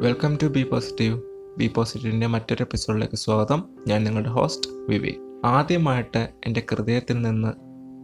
Welcome 0.00 0.38
to 0.42 0.46
B 0.46 0.62
positive 0.62 1.22
B 1.58 1.70
പോസിറ്റീവിന്റെ 1.76 2.26
മറ്റൊരു 2.26 2.62
എപ്പിസോഡിലേക്ക് 2.62 3.14
സ്വാഗതം. 3.14 3.64
ഞാൻ 3.88 4.04
നിങ്ങളുടെ 4.04 4.28
ഹോസ്റ്റ് 4.28 4.70
വിവേക്. 4.88 5.40
ആദ്യമായിട്ട് 5.44 6.28
എന്റെ 6.46 6.62
ഹൃദയത്തിൽ 6.70 7.22
നിന്ന് 7.22 7.48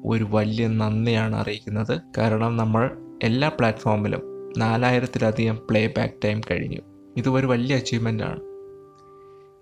ഒരു 0.06 0.26
വലിയ 0.30 0.68
നന്ദിയാണ് 0.68 1.36
അറിയിക്കുന്നത്. 1.36 2.00
കാരണം 2.18 2.56
നമ്മൾ 2.56 2.96
എല്ലാ 3.22 3.48
പ്ലാറ്റ്ഫോമിലും 3.48 4.20
നാലായിരത്തിലധികം 4.58 5.58
പ്ലേ 5.70 5.86
ബാക്ക് 5.86 6.14
ടൈം 6.24 6.40
കഴിഞ്ഞു. 6.50 6.78
ഇത് 7.16 7.28
ഒരു 7.28 7.46
വലിയ 7.46 7.76
അച്ചീവ്മെന്റ് 7.76 8.22
ആണ്. 8.22 8.40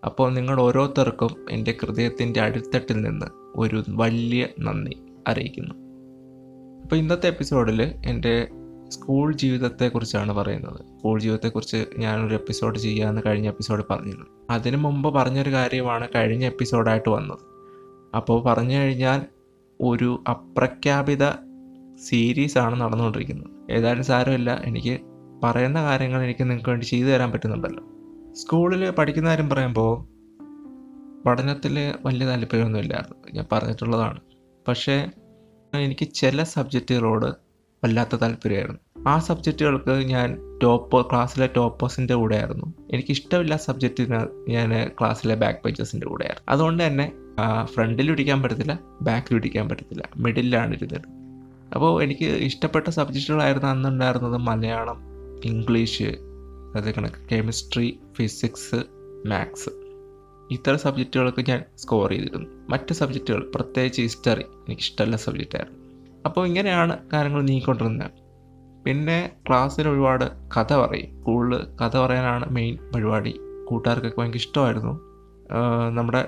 അപ്പോൾ 0.05 0.33
നിങ്ങൾ 0.33 0.61
ഓരോരുത്തർക്കും 0.61 1.47
എന്റെ 1.51 1.75
ഹൃദയത്തിന്റെ 1.83 2.41
അടിത്തട്ടിൽ 2.41 3.01
നിന്ന് 3.01 3.27
ഒരു 3.57 3.85
വലിയ 3.89 4.47
നന്ദി 4.61 4.97
അറിയിക്കുന്നു. 5.29 5.75
അപ്പോൾ 6.83 6.97
ഇന്നത്തെ 6.97 7.27
എപ്പിസോഡിൽ 7.27 7.83
എന്റെ 8.07 8.49
സ്കൂൾ 8.93 9.33
ജീവിതത്തെക്കുറിച്ചാണ് 9.33 10.33
പറയുന്നത്. 10.33 10.77
സ്കൂൾ 10.77 11.21
ജീവിതത്തെക്കുറിച്ച് 11.21 11.85
ഞാനൊരു 11.99 12.35
എപ്പിസോഡ് 12.35 12.79
ചെയ്യാമെന്ന് 12.79 13.23
കഴിഞ്ഞ 13.27 13.47
എപ്പിസോഡ് 13.49 13.85
പറഞ്ഞിരുന്നു. 13.91 14.27
അതിനു 14.51 14.77
മുമ്പ് 14.77 15.15
പറഞ്ഞൊരു 15.15 15.51
കാര്യമാണ് 15.51 16.09
കഴിഞ്ഞ 16.15 16.45
എപ്പിസോഡായിട്ട് 16.45 17.09
വന്നത്. 17.09 17.39
അപ്പോൾ 18.17 18.43
പറഞ്ഞു 18.43 18.79
കഴിഞ്ഞാൽ 18.79 19.23
ഒരു 19.81 20.25
അപ്രഖ്യാപിത 20.31 21.31
സീരീസാണ് 21.97 22.81
നടന്നുകൊണ്ടിരിക്കുന്നത്. 22.81 23.73
ഏതായാലും 23.73 24.05
സാരമില്ല. 24.05 24.63
എനിക്ക് 24.65 25.01
പറയുന്ന 25.45 25.83
കാര്യങ്ങൾ 25.83 26.23
എനിക്ക് 26.23 26.43
നിങ്ങൾക്ക് 26.43 26.71
വേണ്ടി 26.71 26.85
ചെയ്തു 26.85 27.09
തരാൻ 27.09 27.31
പറ്റുന്നുണ്ടല്ലോ. 27.31 27.85
സ്കൂളിൽ 28.35 28.91
പഠിക്കുന്ന 28.91 29.29
കാര്യം 29.29 29.49
പറയുമ്പോൾ 29.49 30.13
പഠനത്തിൽ 31.27 31.95
വലിയ 32.05 32.27
താല്പര്യമൊന്നുമില്ലായിരുന്നു. 32.27 33.15
ഞാൻ 33.35 33.45
പറഞ്ഞിട്ടുള്ളതാണ്. 33.53 34.21
പക്ഷേ 34.69 35.11
എനിക്ക് 35.75 36.09
ചില 36.09 36.43
സബ്ജക്റ്റുകളോട് 36.43 37.52
വല്ലാത്ത 37.85 38.17
താല്പര്യമായിരുന്നു. 38.17 38.81
ആ 39.09 39.19
സബ്ജക്റ്റുകൾക്ക് 39.19 39.95
ഞാൻ 40.13 40.29
ടോപ്പ് 40.63 41.11
ക്ലാസ്സിലെ 41.11 41.49
ടോപ്പേഴ്സിന്റെ 41.57 42.15
കൂടെയായിരുന്നു. 42.15 42.67
എനിക്ക് 42.93 43.11
എനിക്കിഷ്ടമില്ല 43.13 43.57
സബ്ജക്റ്റിന് 43.57 44.21
ഞാൻ 44.51 44.71
ക്ലാസ്സിലെ 45.01 45.35
ബാക്ക് 45.35 45.59
പഞ്ചേഴ്സിന്റെ 45.65 46.07
കൂടെ 46.07 46.25
ആയിരുന്നു 46.25 46.53
അതുകൊണ്ട് 46.53 46.83
തന്നെ 46.87 47.07
ഫ്രണ്ടിൽ 47.65 48.11
ഇടിക്കാൻ 48.11 48.43
പറ്റത്തില്ല 48.43 48.79
ബാക്കിൽ 49.03 49.35
ഇടിക്കാൻ 49.35 49.69
പറ്റത്തില്ല. 49.69 50.05
മിഡിലാണ് 50.17 50.75
ഇരുന്നത്. 50.75 51.09
അപ്പോൾ 51.75 52.03
എനിക്ക് 52.03 52.25
ഇഷ്ടപ്പെട്ട 52.25 52.89
സബ്ജക്റ്റുകളായിരുന്നു 52.99 53.69
അന്നുണ്ടായിരുന്നത് 53.69 54.39
മലയാളം 54.49 54.99
ഇംഗ്ലീഷ് 55.45 56.11
അതേ 56.77 56.93
കണക്ക് 56.99 57.21
കെമിസ്ട്രി 57.33 57.89
ഫിസിക്സ് 58.17 58.81
മാത്സ്. 59.29 59.71
ഇത്തരം 60.51 60.79
സബ്ജക്റ്റുകൾക്ക് 60.79 61.45
ഞാൻ 61.49 61.61
സ്കോർ 61.77 62.11
ചെയ്തിരുന്നു. 62.11 62.49
മറ്റ് 62.71 62.93
സബ്ജക്റ്റുകൾ 62.93 63.53
പ്രത്യേകിച്ച് 63.55 64.03
ഹിസ്റ്ററി 64.03 64.45
എനിക്ക് 64.69 65.17
സബ്ജക്റ്റായിരുന്നു. 65.27 65.82
അപ്പോൾ 66.27 66.47
ഇങ്ങനെയാണ് 66.47 66.95
കാര്യങ്ങൾ 67.13 67.43
നീങ്ങിക്കൊണ്ടിരുന്നത്. 67.43 68.11
പിന്നെ 68.85 69.19
ക്ലാസ്സിൽ 69.49 69.89
ഒരുപാട് 69.89 70.25
കഥ 70.57 70.73
പറയും. 70.77 71.11
സ്കൂളിൽ 71.21 71.61
കഥ 71.81 71.97
പറയാനാണ് 71.99 72.47
മെയിൻ 72.51 72.79
പരിപാടി. 72.95 73.35
കൂട്ടുകാർക്കൊക്കെ 73.69 74.21
ഭയങ്കര 74.21 74.37
ഇഷ്ടമായിരുന്നു. 74.37 74.95
നമ്മുടെ 75.91 76.23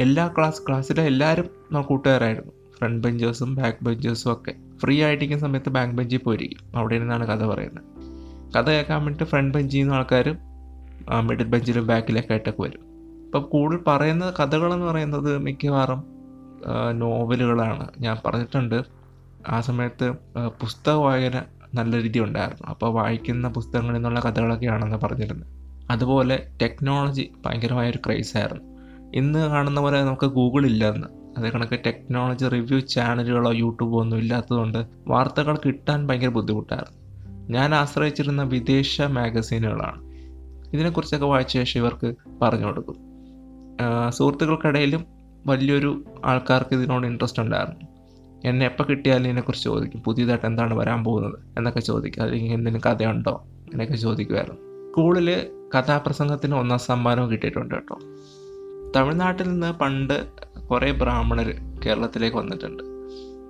എല്ലാ 0.00 0.24
ക്ലാസ് 0.28 0.62
ക്ലാസ്സിലെ 0.68 1.02
എല്ലാവരും 1.02 1.46
കൂട്ടുകാരായിരുന്നു. 1.82 2.52
ഫ്രണ്ട് 2.78 3.02
ബെഞ്ചേഴ്സും 3.06 3.54
ബാക്ക് 3.54 3.84
ബെഞ്ചേഴ്സും 3.84 4.32
ഒക്കെ. 4.32 4.52
ഫ്രീ 4.78 5.02
ആയിട്ടിരിക്കുന്ന 5.02 5.42
സമയത്ത് 5.42 5.68
ബാങ്ക് 5.68 5.96
ബെഞ്ചിൽ 5.96 6.20
പോയിരിക്കും. 6.24 6.76
അവിടെ 6.76 6.98
നിന്നാണ് 6.98 7.26
കഥ 7.26 7.44
പറയുന്നത്. 7.46 7.84
കഥ 8.54 8.68
കേൾക്കാൻ 8.70 8.98
വേണ്ടിയിട്ട് 9.04 9.30
ഫ്രണ്ട് 9.30 9.54
ബെഞ്ചിൽ 9.54 9.80
നിന്ന് 9.80 9.94
ആൾക്കാരും 9.94 10.38
മിഡിൽ 11.20 11.46
ബെഞ്ചിലും 11.46 11.86
ബാക്കിലൊക്കെ 11.86 12.32
ആയിട്ടൊക്കെ 12.32 12.62
വരും. 12.62 12.82
ഇപ്പം 13.26 13.42
കൂടുതൽ 13.42 13.80
പറയുന്ന 13.86 14.32
കഥകളെന്ന് 14.38 14.86
പറയുന്നത് 14.86 15.38
മിക്കവാറും 15.38 16.00
നോവലുകളാണ് 16.92 17.88
ഞാൻ 18.00 18.16
പറഞ്ഞിട്ടുണ്ട്. 18.26 18.99
ആ 19.48 19.60
സമയത്ത് 19.60 20.10
പുസ്തക 20.60 20.92
വായന 20.92 21.42
നല്ല 21.74 22.02
രീതി 22.02 22.18
ഉണ്ടായിരുന്നു 22.18 22.66
അപ്പോൾ 22.66 22.94
വായിക്കുന്ന 22.94 23.48
പുസ്തകങ്ങളിൽ 23.48 23.94
നിന്നുള്ള 23.94 24.20
കഥകളൊക്കെയാണെന്ന് 24.20 24.96
പറഞ്ഞിരുന്നത് 24.96 25.48
അതുപോലെ 25.90 26.48
ടെക്നോളജി 26.62 27.32
ഭയങ്കരമായൊരു 27.46 27.98
ക്രൈസായിരുന്നു. 28.06 28.62
ഇന്ന് 29.14 29.38
കാണുന്ന 29.38 29.80
പോലെ 29.80 30.04
നമുക്ക് 30.04 30.26
ഗൂഗിൾ 30.26 30.66
ഇല്ലായിരുന്നു 30.66 31.06
അതേ 31.38 31.50
കണക്ക് 31.50 31.78
ടെക്നോളജി 31.86 32.48
റിവ്യൂ 32.48 32.80
ചാനലുകളോ 32.80 33.52
യൂട്യൂബോ 33.52 34.00
ഒന്നും 34.00 34.16
ഇല്ലാത്തതുകൊണ്ട് 34.16 34.86
വാർത്തകൾ 35.06 35.58
കിട്ടാൻ 35.66 36.06
ഭയങ്കര 36.06 36.28
ബുദ്ധിമുട്ടായിരുന്നു. 36.28 37.00
ഞാൻ 37.52 37.74
ആശ്രയിച്ചിരുന്ന 37.74 38.42
വിദേശ 38.42 39.02
മാഗസീനുകളാണ്. 39.02 40.02
ഇതിനെക്കുറിച്ചൊക്കെ 40.72 41.26
വായിച്ച 41.26 41.52
ശേഷം 41.52 41.80
ഇവർക്ക് 41.80 42.14
പറഞ്ഞു 42.42 42.66
കൊടുക്കും. 42.66 42.96
സുഹൃത്തുക്കൾക്കിടയിലും 44.10 45.04
വലിയൊരു 45.46 46.04
ആൾക്കാർക്ക് 46.24 46.74
ഇതിനോട് 46.74 47.06
ഇൻട്രസ്റ്റ് 47.06 47.42
ഉണ്ടായിരുന്നു. 47.42 47.89
എന്നെ 48.44 48.66
എപ്പോൾ 48.66 48.84
കിട്ടിയാലും 48.84 49.24
ഇതിനെക്കുറിച്ച് 49.24 49.64
ചോദിക്കും. 49.64 50.00
പുതിയതായിട്ട് 50.00 50.46
എന്താണ് 50.46 50.74
വരാൻ 50.74 51.04
പോകുന്നത് 51.04 51.38
എന്നൊക്കെ 51.56 51.80
ചോദിക്കും. 51.80 52.22
അല്ലെങ്കിൽ 52.22 52.52
എന്തെങ്കിലും 52.52 52.96
കഥയുണ്ടോ 52.96 53.46
എന്നൊക്കെ 53.72 53.96
ചോദിക്കുമായിരുന്നു. 53.96 54.90
സ്കൂളിൽ 54.90 55.46
കഥാപ്രസംഗത്തിന് 55.78 56.54
ഒന്നാം 56.54 56.78
സമ്മാനവും 56.78 57.30
കിട്ടിയിട്ടുണ്ട് 57.30 57.74
കേട്ടോ. 57.74 57.98
തമിഴ്നാട്ടിൽ 58.96 59.48
നിന്ന് 59.48 59.72
പണ്ട് 59.72 60.26
കുറേ 60.70 60.90
ബ്രാഹ്മണർ 60.90 61.54
കേരളത്തിലേക്ക് 61.86 62.36
വന്നിട്ടുണ്ട്. 62.36 62.82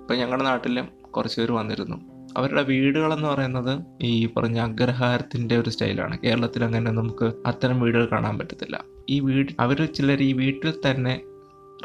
ഇപ്പം 0.01 0.15
ഞങ്ങളുടെ 0.15 0.43
നാട്ടിലും 0.43 0.87
കുറച്ച് 1.11 1.39
പേര് 1.39 1.51
വന്നിരുന്നു. 1.51 1.97
അവരുടെ 2.37 2.63
വീടുകളെന്ന് 2.63 3.27
പറയുന്നത് 3.29 3.79
ഈ 4.01 4.25
പറഞ്ഞ 4.25 4.59
അഗ്രഹാരത്തിന്റെ 4.59 5.57
ഒരു 5.57 5.69
സ്റ്റൈലാണ്. 5.69 6.17
കേരളത്തിൽ 6.23 6.63
അങ്ങനെ 6.63 6.91
നമുക്ക് 6.91 7.33
അത്തരം 7.45 7.81
വീടുകൾ 7.81 8.05
കാണാൻ 8.05 8.37
പറ്റത്തില്ല. 8.37 8.83
ഈ 9.09 9.19
വീട് 9.19 9.53
അവർ 9.59 9.85
ചിലർ 9.85 10.21
ഈ 10.21 10.33
വീട്ടിൽ 10.33 10.73
തന്നെ 10.91 11.21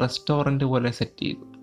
റെസ്റ്റോറന്റ് 0.01 0.63
പോലെ 0.63 0.91
സെറ്റ് 0.91 1.23
ചെയ്തു. 1.23 1.56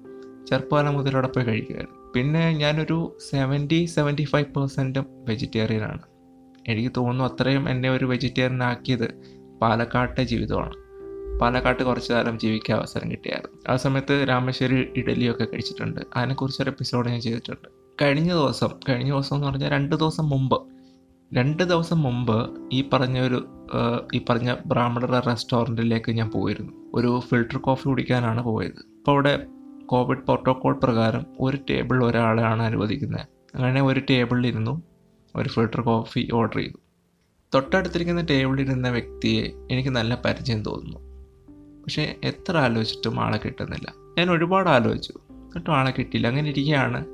ചെറുപ്പകാലം 0.46 0.96
പോയി 1.28 1.44
കഴിക്കുമായിരുന്നു 1.44 2.12
പിന്നെ 2.12 2.52
ഞാനൊരു 2.52 3.16
സെവന്റി 3.30 3.84
സെവന്റി 3.84 4.24
ഫൈവ് 4.24 4.46
പെർസെന്റും 4.46 5.06
വെജിറ്റേറിയനാണ് 5.08 6.02
എനിക്ക് 6.66 6.92
തോന്നുന്നു 6.96 7.24
അത്രയും 7.24 7.68
എന്നെ 7.68 7.90
ഒരു 7.90 8.04
വെജിറ്റേറിയൻ 8.04 8.62
ആക്കിയത് 8.62 9.08
പാലക്കാട്ടെ 9.62 10.22
ജീവിതമാണ്. 10.22 10.74
പാലക്കാട്ട് 11.38 11.82
കുറച്ച് 11.82 12.12
കാലം 12.12 12.38
ജീവിക്കാൻ 12.38 12.78
അവസരം 12.78 13.10
കിട്ടിയായിരുന്നു. 13.10 13.58
ആ 13.68 13.76
സമയത്ത് 13.76 14.26
രാമേശ്വരി 14.28 14.88
ഇഡലിയൊക്കെ 14.96 15.44
കഴിച്ചിട്ടുണ്ട്. 15.44 16.00
അതിനെക്കുറിച്ചൊരു 16.16 16.70
എപ്പിസോഡ് 16.70 17.08
ഞാൻ 17.08 17.20
ചെയ്തിട്ടുണ്ട്. 17.20 17.68
കഴിഞ്ഞ 18.02 18.32
ദിവസം 18.32 18.68
കഴിഞ്ഞ 18.88 19.10
ദിവസം 19.10 19.36
എന്ന് 19.36 19.46
പറഞ്ഞാൽ 19.46 19.70
രണ്ട് 19.70 19.96
ദിവസം 19.96 20.28
മുമ്പ് 20.28 20.62
രണ്ട് 21.34 21.62
ദിവസം 21.62 22.02
മുമ്പ് 22.02 22.60
ഈ 22.72 22.84
പറഞ്ഞ 22.92 23.20
ഒരു 23.20 23.46
ഈ 24.14 24.20
പറഞ്ഞ 24.28 24.54
ബ്രാഹ്മണരുടെ 24.66 25.20
റെസ്റ്റോറന്റിലേക്ക് 25.20 26.12
ഞാൻ 26.12 26.30
പോയിരുന്നു. 26.30 26.72
ഒരു 26.94 27.20
ഫിൽട്ടർ 27.30 27.58
കോഫി 27.58 27.84
കുടിക്കാനാണ് 27.88 28.42
പോയത്. 28.42 28.80
അപ്പോൾ 28.98 29.12
അവിടെ 29.12 29.46
കോവിഡ് 29.86 30.18
പ്രോട്ടോകോൾ 30.18 30.74
പ്രകാരം 30.74 31.26
ഒരു 31.40 31.58
ടേബിളിൽ 31.70 32.04
ഒരാളെയാണ് 32.04 32.62
അനുവദിക്കുന്നത്. 32.62 33.20
അങ്ങനെ 33.54 33.82
ഒരു 33.82 34.02
ടേബിളിൽ 34.10 34.46
ഇരുന്നു 34.46 34.82
ഒരു 35.36 35.48
ഫിൽട്ടർ 35.48 35.80
കോഫി 35.80 36.28
ഓർഡർ 36.34 36.56
ചെയ്തു. 36.56 36.72
തൊട്ടടുത്തിരിക്കുന്ന 37.54 38.26
ടേബിളിൽ 38.30 38.64
ഇരുന്ന 38.64 38.88
വ്യക്തിയെ 38.88 39.50
എനിക്ക് 39.70 39.90
നല്ല 39.90 40.22
പരിചയം 40.24 40.62
തോന്നുന്നു. 40.62 40.98
പക്ഷേ 41.82 42.16
എത്ര 42.24 42.58
ആലോചിച്ചിട്ടും 42.58 43.20
ആളെ 43.20 43.40
കിട്ടുന്നില്ല. 43.44 43.92
ഞാൻ 44.18 44.30
ഒരുപാട് 44.30 44.68
ആലോചിച്ചു. 44.68 45.12
എന്നിട്ടും 45.30 45.76
ആളെ 45.76 45.90
കിട്ടിയില്ല. 45.98 46.28
അങ്ങനെ 46.28 46.50
ഇരിക്കുകയാണ് 46.50 47.04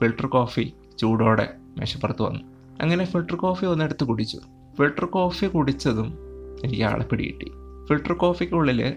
ഫിൽട്ടർ 0.00 0.26
കോഫി 0.26 0.72
ചൂടോടെ 0.98 1.54
മേശപ്പുറത്ത് 1.78 2.22
വന്നു. 2.22 2.40
അങ്ങനെ 2.80 3.04
ഫിൽട്ടർ 3.04 3.34
കോഫി 3.34 3.66
ഒന്നെടുത്ത് 3.66 4.04
കുടിച്ചു. 4.04 4.40
ഫിൽട്ടർ 4.78 5.04
കോഫി 5.04 5.46
കുടിച്ചതും 5.46 6.18
എനിക്ക് 6.64 6.82
ആളെ 6.82 7.04
പിടികിട്ടി. 7.04 7.52
ഫിൽട്ടർ 7.88 8.12
കോഫിക്കുള്ളിൽ 8.12 8.96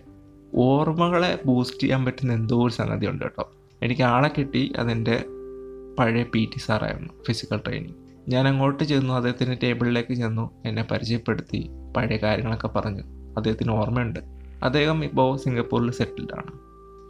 ഓർമ്മകളെ 0.56 1.40
ബൂസ്റ്റ് 1.46 1.80
ചെയ്യാൻ 1.80 2.06
പറ്റുന്ന 2.06 2.34
എന്തോ 2.34 2.64
ഒരു 2.64 2.74
സംഗതി 2.74 3.06
ഉണ്ട് 3.06 3.24
കേട്ടോ. 3.24 3.52
എനിക്ക് 3.82 4.02
ആളെ 4.02 4.30
കിട്ടി 4.38 4.74
അതെന്റെ 4.78 5.26
പഴയ 6.00 6.24
പി 6.24 6.50
ടി 6.56 6.60
സാറായിരുന്നു 6.60 7.14
ഫിസിക്കൽ 7.28 7.58
ട്രെയിനിങ് 7.58 7.94
ഞാൻ 8.28 8.48
അങ്ങോട്ട് 8.48 8.84
ചെന്നു 8.84 9.14
അദ്ദേഹത്തിന്റെ 9.14 9.58
ടേബിളിലേക്ക് 9.64 10.14
ചെന്നു 10.14 10.52
എന്നെ 10.66 10.88
പരിചയപ്പെടുത്തി 10.92 11.70
പഴയ 11.98 12.18
കാര്യങ്ങളൊക്കെ 12.18 12.68
പറഞ്ഞു. 12.68 13.04
അദ്ദേഹത്തിന് 13.38 13.72
ഓർമ്മയുണ്ട്. 13.72 14.20
അദ്ദേഹം 14.64 15.04
ഇപ്പോൾ 15.04 15.38
സിംഗപ്പൂരിൽ 15.38 15.92
സെറ്റിൽഡ് 15.92 16.34
ആണ്. 16.34 16.52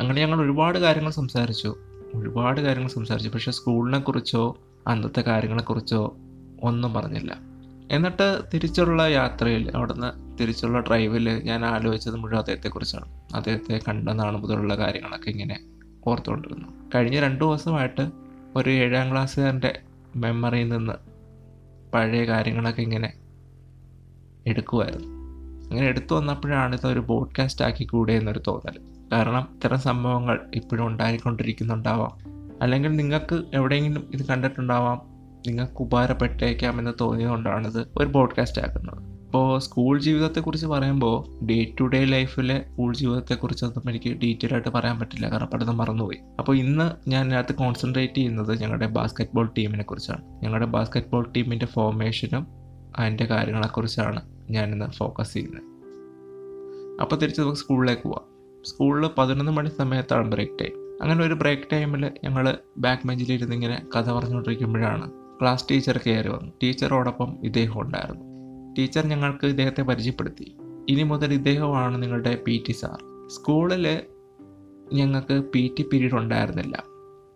അങ്ങനെ 0.02 0.22
ഞങ്ങൾ 0.22 0.42
ഒരുപാട് 0.42 0.80
കാര്യങ്ങൾ 0.80 1.10
സംസാരിച്ചു. 1.10 1.76
ഒരുപാട് 2.16 2.62
കാര്യങ്ങൾ 2.62 2.90
സംസാരിച്ചു. 2.90 3.30
പക്ഷേ 3.30 3.52
സ്കൂളിനെക്കുറിച്ചോ 3.52 4.58
അന്നത്തെ 4.88 5.22
കാര്യങ്ങളെക്കുറിച്ചോ 5.22 6.18
ഒന്നും 6.64 6.94
പറഞ്ഞില്ല. 6.94 7.49
എന്നിട്ട് 7.92 8.42
തിരിച്ചുള്ള 8.54 9.04
യാത്രയിൽ 9.04 9.72
അവിടുന്ന് 9.76 10.40
തിരിച്ചുള്ള 10.40 10.80
ഡ്രൈവിൽ 10.80 11.30
ഞാൻ 11.30 11.66
ആലോചിച്ചത് 11.66 12.16
മുഴുവൻ 12.16 12.40
അദ്ദേഹത്തെക്കുറിച്ചാണ്. 12.40 13.22
അദ്ദേഹത്തെ 13.36 13.80
കണ്ട 13.88 14.10
നാൾ 14.10 14.38
മുതലുള്ള 14.38 14.78
കാര്യങ്ങളൊക്കെ 14.78 15.30
ഇങ്ങനെ 15.30 15.60
ഓർത്തുകൊണ്ടിരുന്നു. 16.08 16.68
കഴിഞ്ഞ 16.96 17.20
രണ്ട് 17.20 17.46
ദിവസമായിട്ട് 17.46 18.10
ഒരു 18.56 18.70
ഏഴാം 18.70 19.12
ക്ലാസ്സുകാരന്റെ 19.12 19.80
മെമ്മറിയിൽ 20.16 20.70
നിന്ന് 20.70 20.94
പഴയ 21.94 22.28
കാര്യങ്ങളൊക്കെ 22.28 22.82
ഇങ്ങനെ 22.82 23.14
എടുക്കുമായിരുന്നു 24.48 25.08
അങ്ങനെ 25.70 25.88
എടുത്തു 25.88 26.16
വന്നപ്പോഴാണ് 26.16 26.76
ഇതൊരു 26.76 27.00
ബോഡ്കാസ്റ്റ് 27.00 27.66
ആക്കി 27.66 27.84
കൂടെ 27.84 28.14
എന്നൊരു 28.14 28.42
തോന്നൽ. 28.48 28.80
കാരണം 29.12 29.48
ഇത്തരം 29.52 29.80
സംഭവങ്ങൾ 29.80 30.40
ഇപ്പോഴും 30.56 30.88
ഉണ്ടായിക്കൊണ്ടിരിക്കുന്നുണ്ടാവാം. 30.88 32.18
അല്ലെങ്കിൽ 32.62 32.96
നിങ്ങൾക്ക് 32.96 33.44
എവിടെയെങ്കിലും 33.54 34.12
ഇത് 34.14 34.26
കണ്ടിട്ടുണ്ടാവാം. 34.26 35.09
നിങ്ങൾക്ക് 35.48 35.82
ഉപകാരപ്പെട്ടേക്കാമെന്ന് 35.82 36.92
തോന്നിയതുകൊണ്ടാണിത് 37.02 37.88
ഒരു 37.98 38.06
പോഡ്കാസ്റ്റ് 38.06 38.62
ആക്കുന്നത്. 38.62 39.20
ഇപ്പോൾ 39.26 39.60
സ്കൂൾ 39.60 40.00
ജീവിതത്തെക്കുറിച്ച് 40.00 40.68
പറയുമ്പോൾ 40.68 41.46
ഡേ 41.46 41.76
ടു 41.80 41.84
ഡേ 41.84 42.04
ലൈഫിലെ 42.04 42.66
സ്കൂൾ 42.72 42.94
ജീവിതത്തെക്കുറിച്ചൊന്നും 42.94 43.90
എനിക്ക് 43.90 44.10
ഡീറ്റെയിൽ 44.10 44.54
ആയിട്ട് 44.54 44.70
പറയാൻ 44.70 45.00
പറ്റില്ല. 45.00 45.32
കാരണം 45.32 45.48
പഠിത്തം 45.48 45.78
മറന്നുപോയി. 45.78 46.18
അപ്പോൾ 46.40 46.58
ഇന്ന് 46.58 47.10
ഞാൻ 47.10 47.26
അതിനകത്ത് 47.26 47.56
കോൺസെൻട്രേറ്റ് 47.56 48.14
ചെയ്യുന്നത് 48.14 48.62
ഞങ്ങളുടെ 48.62 48.88
ബാസ്ക്കറ്റ് 48.88 49.32
ബോൾ 49.36 49.54
ടീമിനെ 49.58 49.84
കുറിച്ചാണ്. 49.84 50.44
ഞങ്ങളുടെ 50.44 50.66
ബാസ്ക്കറ്റ് 50.66 51.08
ബോൾ 51.08 51.32
ടീമിന്റെ 51.36 51.66
ഫോർമേഷനും 51.66 52.48
അതിന്റെ 52.98 53.26
കാര്യങ്ങളെക്കുറിച്ചാണ് 53.26 54.22
ഞാനിന്ന് 54.50 54.86
ഫോക്കസ് 54.86 55.34
ചെയ്യുന്നത്. 55.34 55.64
അപ്പോൾ 57.02 57.16
തിരിച്ച് 57.16 57.42
നമുക്ക് 57.42 57.58
സ്കൂളിലേക്ക് 57.58 58.04
പോവാം. 58.04 58.30
സ്കൂളിൽ 58.66 59.10
പതിനൊന്ന് 59.18 59.52
മണി 59.52 59.70
സമയത്താണ് 59.70 60.32
ബ്രേക്ക് 60.32 60.54
ടൈം 60.54 60.90
അങ്ങനെ 61.02 61.26
ഒരു 61.26 61.34
ബ്രേക്ക് 61.34 61.64
ടൈമിൽ 61.74 62.12
ഞങ്ങൾ 62.24 62.58
ബാക്ക് 62.78 63.08
ബെഞ്ചിലിരുന്ന് 63.08 63.56
ഇങ്ങനെ 63.56 63.86
കഥ 63.98 64.12
പറഞ്ഞുകൊണ്ടിരിക്കുമ്പോഴാണ് 64.12 65.12
ക്ലാസ് 65.42 65.66
ടീച്ചർ 65.72 66.00
കയറി 66.08 66.28
വന്നു. 66.28 66.52
ടീച്ചറോടൊപ്പം 66.64 67.38
ഇദ്ദേഹം 67.44 67.82
ഉണ്ടായിരുന്നു. 67.82 68.24
ടീച്ചർ 68.74 69.06
ഞങ്ങൾക്ക് 69.06 69.48
ഇദ്ദേഹത്തെ 69.48 69.82
പരിചയപ്പെടുത്തി. 69.82 70.58
ഇനി 70.90 71.04
മുതൽ 71.04 71.34
ഇദ്ദേഹമാണ് 71.34 72.04
നിങ്ങളുടെ 72.04 72.44
പി 72.46 72.64
ടി 72.68 72.72
സാർ. 72.72 73.28
സ്കൂളിൽ 73.28 74.02
ഞങ്ങൾക്ക് 74.94 75.44
പി 75.56 75.76
ടി 75.80 75.84
പീരീഡ് 75.84 76.14
ഉണ്ടായിരുന്നില്ല. 76.14 76.84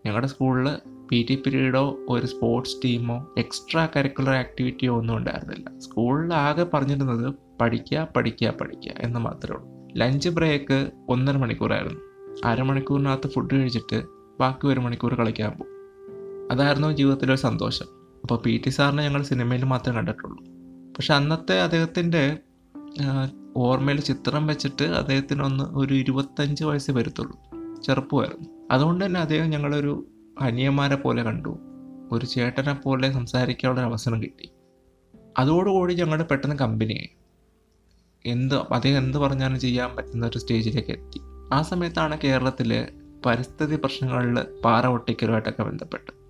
ഞങ്ങളുടെ 0.06 0.28
സ്കൂളിൽ 0.28 0.70
പി 1.10 1.26
ടി 1.30 1.36
പീരീഡോ 1.36 1.98
ഒരു 2.10 2.26
സ്പോർട്സ് 2.26 2.76
ടീമോ 2.86 3.34
എക്സ്ട്രാ 3.38 3.88
കരിക്കുലർ 3.96 4.30
ആക്ടിവിറ്റിയോ 4.30 4.98
ഒന്നും 4.98 5.18
ഉണ്ടായിരുന്നില്ല. 5.18 5.80
സ്കൂളിൽ 5.80 6.34
ആകെ 6.34 6.64
പറഞ്ഞിരുന്നത് 6.64 7.34
പഠിക്കുക 7.62 8.08
പഠിക്കുക 8.18 8.54
പഠിക്കുക 8.62 8.92
എന്ന് 9.00 9.20
മാത്രമേ 9.20 9.58
ഉള്ളൂ. 9.58 9.90
ലഞ്ച് 9.98 10.30
ബ്രേക്ക് 10.30 10.92
ഒന്നര 11.10 11.38
മണിക്കൂറായിരുന്നു. 11.38 12.00
അരമണിക്കൂറിനകത്ത് 12.46 13.30
ഫുഡ് 13.30 13.56
കഴിച്ചിട്ട് 13.56 14.04
ബാക്കി 14.40 14.68
ഒരു 14.68 14.80
മണിക്കൂർ 14.80 15.14
കളിക്കാൻ 15.14 15.52
പോകും. 15.52 15.83
അതായിരുന്നു 16.54 16.92
ജീവിതത്തിലെ 16.92 17.34
ഒരു 17.34 17.40
സന്തോഷം. 17.40 17.86
അപ്പോൾ 18.22 18.40
പി 18.40 18.62
ടി 18.66 18.70
സാറിനെ 18.70 19.04
ഞങ്ങൾ 19.04 19.24
സിനിമയിൽ 19.24 19.64
മാത്രമേ 19.64 19.96
കണ്ടിട്ടുള്ളൂ. 19.96 20.44
പക്ഷെ 20.94 21.14
അന്നത്തെ 21.14 21.62
അദ്ദേഹത്തിന്റെ 21.62 22.38
ഓർമ്മയിൽ 23.58 24.02
ചിത്രം 24.02 24.48
വെച്ചിട്ട് 24.48 24.84
അദ്ദേഹത്തിനൊന്ന് 24.84 25.64
ഒരു 25.64 25.94
ഇരുപത്തഞ്ച് 25.94 26.64
വയസ്സ് 26.64 26.92
വരുത്തുള്ളൂ. 26.92 27.38
ചെറുപ്പമായിരുന്നു. 27.82 28.50
അതുകൊണ്ട് 28.72 29.06
തന്നെ 29.06 29.20
അദ്ദേഹം 29.20 29.50
ഞങ്ങളൊരു 29.50 30.08
അനിയന്മാരെ 30.42 30.96
പോലെ 30.96 31.24
കണ്ടു. 31.24 31.58
ഒരു 32.12 32.26
ചേട്ടനെ 32.26 32.74
പോലെ 32.74 33.12
സംസാരിക്കാനുള്ള 33.12 33.82
അവസരം 33.82 34.24
കിട്ടി. 34.24 34.50
അതോടുകൂടി 35.38 35.94
ഞങ്ങളുടെ 35.94 36.24
പെട്ടെന്ന് 36.24 36.56
കമ്പനിയായി. 36.56 37.10
എന്ത് 38.26 38.56
അദ്ദേഹം 38.56 38.98
എന്ത് 38.98 39.18
പറഞ്ഞാലും 39.18 39.60
ചെയ്യാൻ 39.60 39.96
പറ്റുന്ന 39.96 40.26
ഒരു 40.28 40.38
സ്റ്റേജിലേക്ക് 40.38 40.92
എത്തി. 40.92 41.22
ആ 41.54 41.62
സമയത്താണ് 41.62 42.18
കേരളത്തിലെ 42.24 42.90
പരിസ്ഥിതി 43.26 43.76
പ്രശ്നങ്ങളിൽ 43.76 44.62
പാറ 44.66 44.88
ഒട്ടിക്കലുമായിട്ടൊക്കെ 44.88 45.64
ബന്ധപ്പെട്ട് 45.64 46.23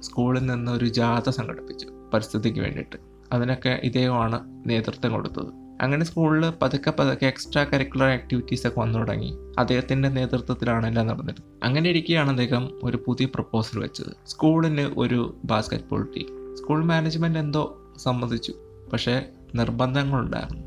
സ്കൂളിൽ 0.00 0.46
നിന്ന് 0.46 0.72
ഒരു 0.72 0.84
ജാഥ 0.84 1.30
സംഘടിപ്പിച്ചു 1.30 1.88
പരിസ്ഥിതിക്ക് 2.14 2.60
വേണ്ടിയിട്ട്. 2.60 2.96
അതിനൊക്കെ 3.32 3.80
ഇദ്ദേഹമാണ് 3.84 4.62
നേതൃത്വം 4.66 5.12
കൊടുത്തത്. 5.12 5.60
അങ്ങനെ 5.82 6.04
സ്കൂളിൽ 6.04 6.52
പതുക്കെ 6.62 6.92
പതുക്കെ 6.98 7.26
എക്സ്ട്രാ 7.26 7.64
കരിക്കുലർ 7.64 8.06
ആക്ടിവിറ്റീസ് 8.06 8.66
ഒക്കെ 8.66 8.80
വന്നു 8.80 8.98
തുടങ്ങി. 8.98 9.38
അദ്ദേഹത്തിന്റെ 9.58 10.08
നേതൃത്വത്തിലാണ് 10.08 10.86
എല്ലാം 10.86 11.06
നടന്നത് 11.06 11.34
അങ്ങനെ 11.64 11.90
ഇരിക്കുകയാണ് 11.90 12.30
അദ്ദേഹം 12.30 12.80
ഒരു 12.84 13.04
പുതിയ 13.06 13.26
പ്രപ്പോസൽ 13.26 13.78
വെച്ചത്. 13.78 14.16
സ്കൂളിന് 14.26 14.80
ഒരു 14.80 15.36
basket 15.44 15.84
ball 15.90 16.12
team 16.16 16.56
school 16.56 16.84
management 16.84 17.38
എന്തോ 17.38 17.92
സമ്മതിച്ചു. 17.96 18.54
പക്ഷേ 18.92 19.26
നിർബന്ധങ്ങളുണ്ടായിരുന്നു. 19.54 20.66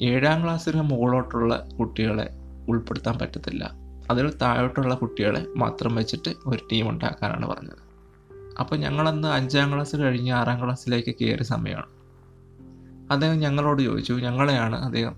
ഏഴാം 0.00 0.44
ക്ലാസ്സിന് 0.44 0.82
മുകളോട്ടുള്ള 0.82 1.68
കുട്ടികളെ 1.80 2.28
ഉൾപ്പെടുത്താൻ 2.68 3.18
പറ്റത്തില്ല. 3.18 3.72
അതിൽ 4.10 4.38
താഴോട്ടുള്ള 4.42 4.94
കുട്ടികളെ 4.94 5.46
മാത്രം 5.56 5.94
വെച്ചിട്ട് 5.94 6.34
ഒരു 6.46 6.58
ടീം 6.72 6.88
ഉണ്ടാക്കാനാണ് 6.88 7.46
പറഞ്ഞത്. 7.46 7.87
അപ്പോൾ 8.60 8.76
ഞങ്ങളന്ന് 8.76 9.28
അഞ്ചാം 9.28 9.74
ക്ലാസ് 9.74 9.96
കഴിഞ്ഞ് 9.96 10.32
ആറാം 10.32 10.64
ക്ലാസ്സിലേക്ക് 10.64 11.14
കയറിയ 11.20 11.44
സമയമാണ്. 11.44 11.90
അദ്ദേഹം 13.10 13.38
ഞങ്ങളോട് 13.38 13.82
ചോദിച്ചു 13.82 14.12
ഞങ്ങളെയാണ് 14.12 14.76
അദ്ദേഹം 14.76 15.14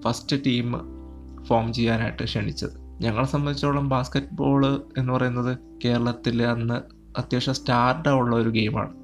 ഫസ്റ്റ് 0.00 0.36
ടീം 0.46 0.72
ഫോം 1.44 1.72
ചെയ്യാനായിട്ട് 1.72 2.22
ക്ഷണിച്ചത്. 2.22 2.70
ഞങ്ങളെ 3.00 3.26
സംബന്ധിച്ചോളം 3.26 3.88
ബാസ്ക്കറ്റ് 3.88 4.32
ബോൾ 4.32 4.82
എന്ന് 4.98 5.12
പറയുന്നത് 5.12 5.58
കേരളത്തിൽ 5.84 6.42
അന്ന് 6.42 6.74
അത്യാവശ്യം 7.18 7.54
സ്റ്റാർഡ് 7.54 8.08
ഉള്ള 8.08 8.36
ഒരു 8.36 8.48
ഗെയിമാണ് 8.48 8.94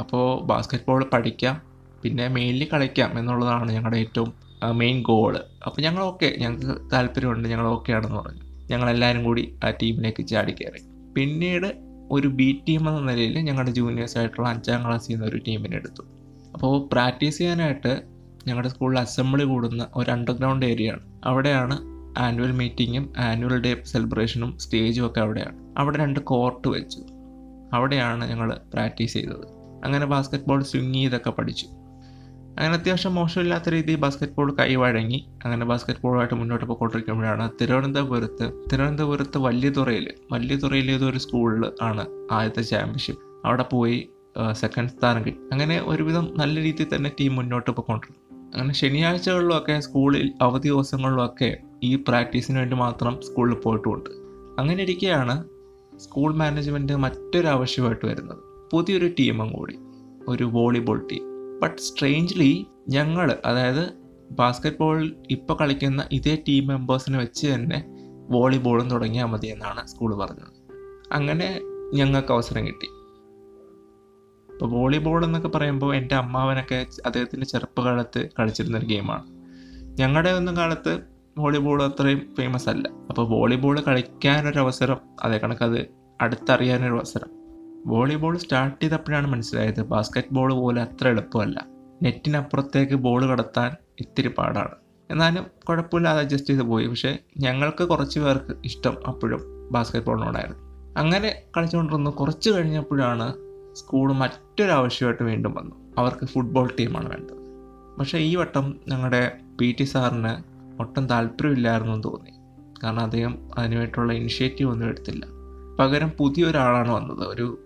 അപ്പോൾ 0.00 0.44
ബാസ്ക്കറ്റ് 0.44 0.84
ബോൾ 0.88 1.04
പഠിക്കാം 1.12 1.62
പിന്നെ 2.02 2.28
മെയിൻലി 2.28 2.68
കളിക്കാം 2.72 3.18
എന്നുള്ളതാണ് 3.18 3.72
ഞങ്ങളുടെ 3.72 3.96
ഏറ്റവും 3.96 4.32
മെയിൻ 4.72 5.02
ഗോൾ 5.02 5.36
അപ്പോൾ 5.66 5.80
ഞങ്ങൾ 5.80 6.02
ഓക്കെ 6.02 6.34
ഞങ്ങൾക്ക് 6.38 6.90
താല്പര്യമുണ്ട് 6.92 7.48
ഞങ്ങൾ 7.48 7.66
ഓക്കെ 7.66 7.92
ആണെന്ന് 7.92 8.16
പറഞ്ഞു. 8.16 8.42
ഞങ്ങളെല്ലാവരും 8.70 9.24
കൂടി 9.24 9.54
ആ 9.64 9.70
ടീമിലേക്ക് 9.70 10.26
ചാടി 10.26 10.52
കയറി 10.52 10.80
പിന്നീട് 11.14 11.93
ഒരു 12.14 12.28
ബി 12.28 12.62
ടീം 12.68 12.88
എന്ന 12.88 13.12
നിലയിൽ 13.12 13.38
ഞങ്ങളുടെ 13.38 13.70
ജൂനിയേഴ്സ് 13.70 14.18
ആയിട്ടുള്ള 14.18 14.48
അഞ്ചാം 14.48 14.86
ക്ലാസ്സിൽ 14.86 15.12
നിന്ന് 15.12 15.28
ഒരു 15.28 15.36
ടീമിനെ 15.48 15.76
എടുത്തു. 15.76 16.02
അപ്പോൾ 16.54 16.88
പ്രാക്ടീസ് 16.92 17.38
ചെയ്യാനായിട്ട് 17.38 18.02
ഞങ്ങളുടെ 18.46 18.68
സ്കൂളിൽ 18.68 18.98
അസംബ്ലി 18.98 19.44
കൂടുന്ന 19.44 19.86
ഒരു 19.94 20.10
അണ്ടർഗ്രൗണ്ട് 20.10 20.66
ഏരിയ 20.66 20.92
ആണ്. 20.92 21.20
അവിടെയാണ് 21.24 21.78
ആനുവൽ 22.18 22.52
മീറ്റിങ്ങും 22.52 23.12
ആനുവൽ 23.18 23.60
ഡേ 23.60 23.76
സെലിബ്രേഷനും 23.82 24.58
സ്റ്റേജും 24.58 25.06
ഒക്കെ 25.06 25.20
അവിടെയാണ്. 25.20 25.74
അവിടെ 25.78 25.98
രണ്ട് 25.98 26.20
കോർട്ട് 26.20 26.68
വെച്ചു. 26.68 26.98
അവിടെയാണ് 27.72 28.30
ഞങ്ങൾ 28.30 28.60
പ്രാക്ടീസ് 28.74 29.12
ചെയ്തത്. 29.12 29.46
അങ്ങനെ 29.84 30.06
ബാസ്ക്കറ്റ് 30.06 30.44
ബോൾ 30.44 30.62
സ്വിങ് 30.62 30.94
ചെയ്തൊക്കെ 30.94 31.30
പഠിച്ചു. 31.30 31.66
അങ്ങനെ 32.58 32.74
അത്യാവശ്യം 32.74 33.14
മോശമില്ലാത്ത 33.14 33.68
രീതിയിൽ 33.68 33.96
ബാസ്ക്കറ്റ് 33.96 34.32
ബോൾ 34.32 34.54
കൈ 34.54 34.74
വഴങ്ങി 34.74 35.28
അങ്ങനെ 35.44 35.66
ബാസ്ക്കറ്റ് 35.66 36.00
ബോളുമായിട്ട് 36.00 36.34
മുന്നോട്ട് 36.34 36.64
പോയിക്കൊണ്ടിരിക്കുമ്പോഴാണ് 36.64 37.50
തിരുവനന്തപുരത്ത് 37.60 38.52
തിരുവനന്തപുരത്ത് 38.72 39.38
വലിയതുറയിൽ 39.38 40.14
വലിയതുറയിൽ 40.32 40.90
ഏതൊരു 40.90 41.18
സ്കൂളിൽ 41.18 41.72
ആണ് 41.82 42.06
ആദ്യത്തെ 42.32 42.62
ചാമ്പ്യൻഷിപ്പ് 42.62 43.22
അവിടെ 43.44 43.62
പോയി 43.62 44.08
സെക്കൻഡ് 44.52 44.88
സ്ഥാനം 44.88 45.26
കിട്ടി. 45.26 45.38
അങ്ങനെ 45.52 45.82
ഒരുവിധം 45.86 46.34
നല്ല 46.38 46.62
രീതിയിൽ 46.62 46.96
തന്നെ 46.96 47.10
ടീം 47.20 47.36
മുന്നോട്ട് 47.36 47.70
പോയിക്കൊണ്ടിരുന്നു. 47.70 48.20
അങ്ങനെ 48.54 48.74
ശനിയാഴ്ചകളിലൊക്കെ 48.74 49.80
സ്കൂളിൽ 49.80 50.32
അവധി 50.42 50.68
ദിവസങ്ങളിലൊക്കെ 50.68 51.56
ഈ 51.82 51.96
പ്രാക്ടീസിന് 51.96 52.58
വേണ്ടി 52.58 52.76
മാത്രം 52.76 53.20
സ്കൂളിൽ 53.22 53.54
പോയിട്ടുമുണ്ട് 53.54 54.10
അങ്ങനെ 54.58 54.82
ഇരിക്കെയാണ് 54.82 55.44
സ്കൂൾ 55.98 56.34
മാനേജ്മെന്റ് 56.34 56.92
മറ്റൊരു 56.92 57.46
ആവശ്യമായിട്ട് 57.46 58.06
വരുന്നത്. 58.06 58.38
പുതിയൊരു 58.72 59.10
ടീമും 59.18 59.52
കൂടി 59.52 59.78
ഒരു 60.28 60.44
വോളിബോൾ 60.44 61.06
ടീം 61.12 61.33
ബട്ട് 61.64 61.78
സ്ട്രേഞ്ച്ലി 61.78 62.66
ഞങ്ങൾ 62.88 63.38
അതായത് 63.44 63.92
ബാസ്ക്കറ്റ് 64.30 64.76
ബോൾ 64.76 65.16
ഇപ്പോൾ 65.30 65.58
കളിക്കുന്ന 65.60 66.08
ഇതേ 66.12 66.42
ടീം 66.48 66.66
മെമ്പേഴ്സിനെ 66.66 67.18
വെച്ച് 67.18 67.46
തന്നെ 67.46 67.84
വോളിബോളും 68.30 68.90
തുടങ്ങിയാൽ 68.90 69.26
മതി 69.26 69.46
എന്നാണ് 69.46 69.86
സ്കൂൾ 69.86 70.18
പറഞ്ഞത്. 70.18 70.52
അങ്ങനെ 71.12 71.60
ഞങ്ങൾക്ക് 71.94 72.32
അവസരം 72.32 72.66
കിട്ടി. 72.66 72.86
ഇപ്പോൾ 74.52 74.70
വോളിബോൾ 74.70 75.24
എന്നൊക്കെ 75.24 75.48
പറയുമ്പോൾ 75.48 75.94
എന്റെ 75.94 76.14
അമ്മാവനൊക്കെ 76.14 76.86
അദ്ദേഹത്തിന്റെ 77.06 77.46
ചെറുപ്പകാലത്ത് 77.46 78.28
കളിച്ചിരുന്ന 78.40 78.78
ഒരു 78.78 78.86
ഗെയിമാണ് 78.86 79.24
ഞങ്ങളുടെ 79.98 80.30
ഒന്നും 80.30 80.56
കാലത്ത് 80.56 80.98
വോളിബോൾ 81.38 81.82
അത്രയും 81.82 82.34
ഫേമസ് 82.38 82.68
അല്ല. 82.68 82.88
അപ്പോൾ 82.88 83.28
വോളിബോൾ 83.28 83.80
കളിക്കാനൊരവസരം 83.80 84.96
അതേ 85.22 85.38
കണക്കത് 85.38 85.86
അടുത്തറിയാനൊരു 86.20 86.94
അവസരം 86.94 87.43
വോളിബോൾ 87.86 88.38
സ്റ്റാർട്ട് 88.38 88.82
ചെയ്തപ്പോഴാണ് 88.82 89.26
മനസ്സിലായത് 89.26 89.82
ബാസ്ക്കറ്റ് 89.82 90.34
ബോൾ 90.34 90.52
പോലെ 90.52 90.82
അത്ര 90.82 91.08
എളുപ്പമല്ല. 91.08 91.66
നെറ്റിനപ്പുറത്തേക്ക് 92.02 92.94
ബോൾ 92.94 93.26
കടത്താൻ 93.26 93.74
ഇത്തിരി 94.00 94.28
പാടാണ്. 94.28 94.74
എന്നാലും 95.10 95.46
കുഴപ്പമില്ലാതെ 95.68 96.20
അഡ്ജസ്റ്റ് 96.20 96.50
ചെയ്ത് 96.50 96.62
പോയി. 96.62 96.86
പക്ഷേ 96.86 97.18
ഞങ്ങൾക്ക് 97.38 97.84
കുറച്ച് 97.84 98.20
പേർക്ക് 98.20 98.56
ഇഷ്ടം 98.64 98.96
അപ്പോഴും 99.08 99.68
ബാസ്ക്കറ്റ് 99.72 100.06
ബോളിനോടായിരുന്നു 100.06 100.58
അങ്ങനെ 100.96 101.42
കളിച്ചുകൊണ്ടിരുന്നു. 101.56 102.10
കുറച്ച് 102.10 102.50
കഴിഞ്ഞപ്പോഴാണ് 102.50 103.34
സ്കൂൾ 103.72 104.12
മറ്റൊരാവശ്യമായിട്ട് 104.12 105.22
വീണ്ടും 105.22 105.54
വന്നു. 105.54 105.76
അവർക്ക് 105.98 106.26
ഫുട്ബോൾ 106.26 106.70
ടീമാണ് 106.80 107.08
വേണ്ടത്. 107.08 107.36
പക്ഷേ 107.98 108.18
ഈ 108.18 108.36
വട്ടം 108.36 108.80
ഞങ്ങളുടെ 108.88 109.32
പി 109.60 109.76
ടി 109.80 109.84
സാറിന് 109.84 110.54
ഒട്ടും 110.80 111.06
താല്പര്യമില്ലായിരുന്നു 111.06 112.02
തോന്നി. 112.02 112.30
കാരണം 112.84 113.00
അദ്ദേഹം 113.00 113.50
അതിനുവേണ്ടിയിട്ടുള്ള 113.58 114.12
ഇനിഷ്യേറ്റീവ് 114.12 114.70
ഒന്നും 114.70 114.88
എടുത്തില്ല. 114.88 115.26
പകരം 115.78 116.08
പുതിയൊരാളാണ് 116.08 116.90
വന്നത്. 116.90 117.28
ഒരു 117.28 117.60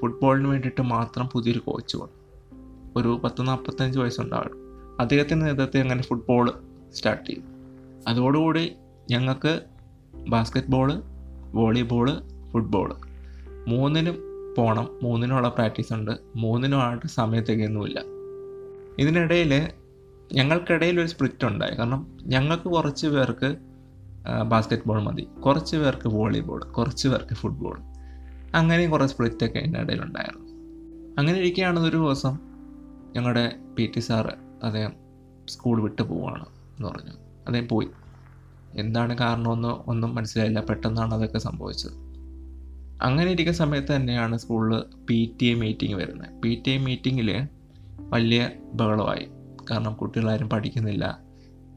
ഫുട്ബോളിന് 0.00 0.48
വേണ്ടിയിട്ട് 0.48 0.82
മാത്രം 0.82 1.26
പുതിയൊരു 1.26 1.58
കോച്ച് 1.58 1.96
വന്നു. 1.96 2.16
ഒരു 2.96 3.20
പത്ത് 3.24 3.48
നാൽപ്പത്തഞ്ച് 3.48 3.98
വയസ്സുണ്ടാകും 3.98 4.54
അദ്ദേഹത്തിന്റെ 5.00 5.46
നേതൃത്വത്തിൽ 5.46 5.78
അങ്ങനെ 5.78 6.02
ഫുട്ബോൾ 6.02 6.52
സ്റ്റാർട്ട് 6.92 7.30
ചെയ്തു. 7.30 7.40
അതോടുകൂടി 8.08 8.72
ഞങ്ങൾക്ക് 9.10 9.60
ബാസ്ക്കറ്റ് 10.28 10.68
ബോൾ 10.68 11.02
വോളിബോൾ 11.54 12.10
ഫുട്ബോൾ 12.52 12.96
മൂന്നിനും 13.68 14.16
പോകണം 14.56 14.86
മൂന്നിനുള്ള 15.02 15.48
പ്രാക്ടീസ് 15.48 15.92
ഉണ്ട്. 15.92 16.10
മൂന്നിനുമായിട്ട് 16.36 17.06
സമയം 17.06 17.44
തികയുന്നുമില്ല 17.44 18.00
ഇതിനിടയിൽ 18.98 19.68
ഞങ്ങൾക്കിടയിൽ 20.32 21.00
ഒരു 21.00 21.06
സ്പ്രിറ്റ് 21.06 21.44
ഉണ്ടായി. 21.46 21.74
കാരണം 21.78 22.18
ഞങ്ങൾക്ക് 22.22 22.64
കുറച്ച് 22.64 23.06
പേർക്ക് 23.06 23.56
ബാസ്ക്കറ്റ് 24.48 24.88
ബോൾ 24.88 25.02
മതി. 25.02 25.24
കുറച്ച് 25.46 25.76
പേർക്ക് 25.76 26.08
വോളിബോൾ 26.08 26.60
കുറച്ച് 26.64 27.08
പേർക്ക് 27.08 27.34
ഫുട്ബോൾ 27.34 27.76
അങ്ങനെയും 28.54 28.90
കുറേ 28.90 29.06
സ്പ്ലിറ്റൊക്കെ 29.06 29.58
അതിന്റെ 29.58 29.80
ഇടയിലുണ്ടായിരുന്നു. 29.80 30.46
അങ്ങനെ 31.18 31.38
ഇരിക്കുകയാണ് 31.38 31.80
ഒരു 31.80 31.96
ദിവസം 31.96 32.38
ഞങ്ങളുടെ 33.16 33.56
പി 33.78 33.92
ടി 33.96 34.00
സാറ് 34.00 34.64
അദ്ദേഹം 34.64 34.92
സ്കൂൾ 35.48 35.82
വിട്ട് 35.82 36.02
പോവാണ് 36.02 36.42
എന്ന് 36.42 36.88
പറഞ്ഞു. 36.88 37.10
അദ്ദേഹം 37.46 37.68
പോയി. 37.68 37.88
എന്താണ് 38.74 39.18
കാരണമെന്ന് 39.18 39.68
ഒന്നും 39.68 40.14
മനസ്സിലായില്ല. 40.14 40.60
പെട്ടെന്നാണ് 40.60 41.14
അതൊക്കെ 41.14 41.38
സംഭവിച്ചത്. 41.38 41.92
അങ്ങനെ 43.02 43.30
ഇരിക്കുന്ന 43.30 43.58
സമയത്ത് 43.58 43.96
തന്നെയാണ് 43.96 44.38
സ്കൂളിൽ 44.38 44.82
പി 45.10 45.36
ടി 45.42 45.46
എ 45.46 45.54
മീറ്റിംഗ് 45.54 45.94
വരുന്നത്. 45.94 46.40
പി 46.40 46.62
ടി 46.66 46.70
എ 46.70 46.78
മീറ്റിങ്ങിൽ 46.78 47.48
വലിയ 47.98 48.50
ബഹളമായി. 48.74 49.28
കാരണം 49.70 49.94
കുട്ടികളാരും 49.94 50.50
പഠിക്കുന്നില്ല. 50.50 51.18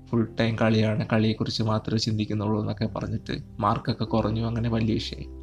ഫുൾ 0.05 0.27
ടൈം 0.39 0.55
കളിയാണ്. 0.55 1.07
കളിയെക്കുറിച്ച് 1.13 1.63
മാത്രമേ 1.63 1.97
ചിന്തിക്കുന്നുള്ളൂ 1.97 2.59
എന്നൊക്കെ 2.59 2.85
പറഞ്ഞിട്ട് 2.85 3.39
മാർക്കൊക്കെ 3.59 4.05
കുറഞ്ഞു. 4.05 4.45
അങ്ങനെ 4.45 4.69
വലിയ 4.69 4.93
വിഷയം 4.93 5.38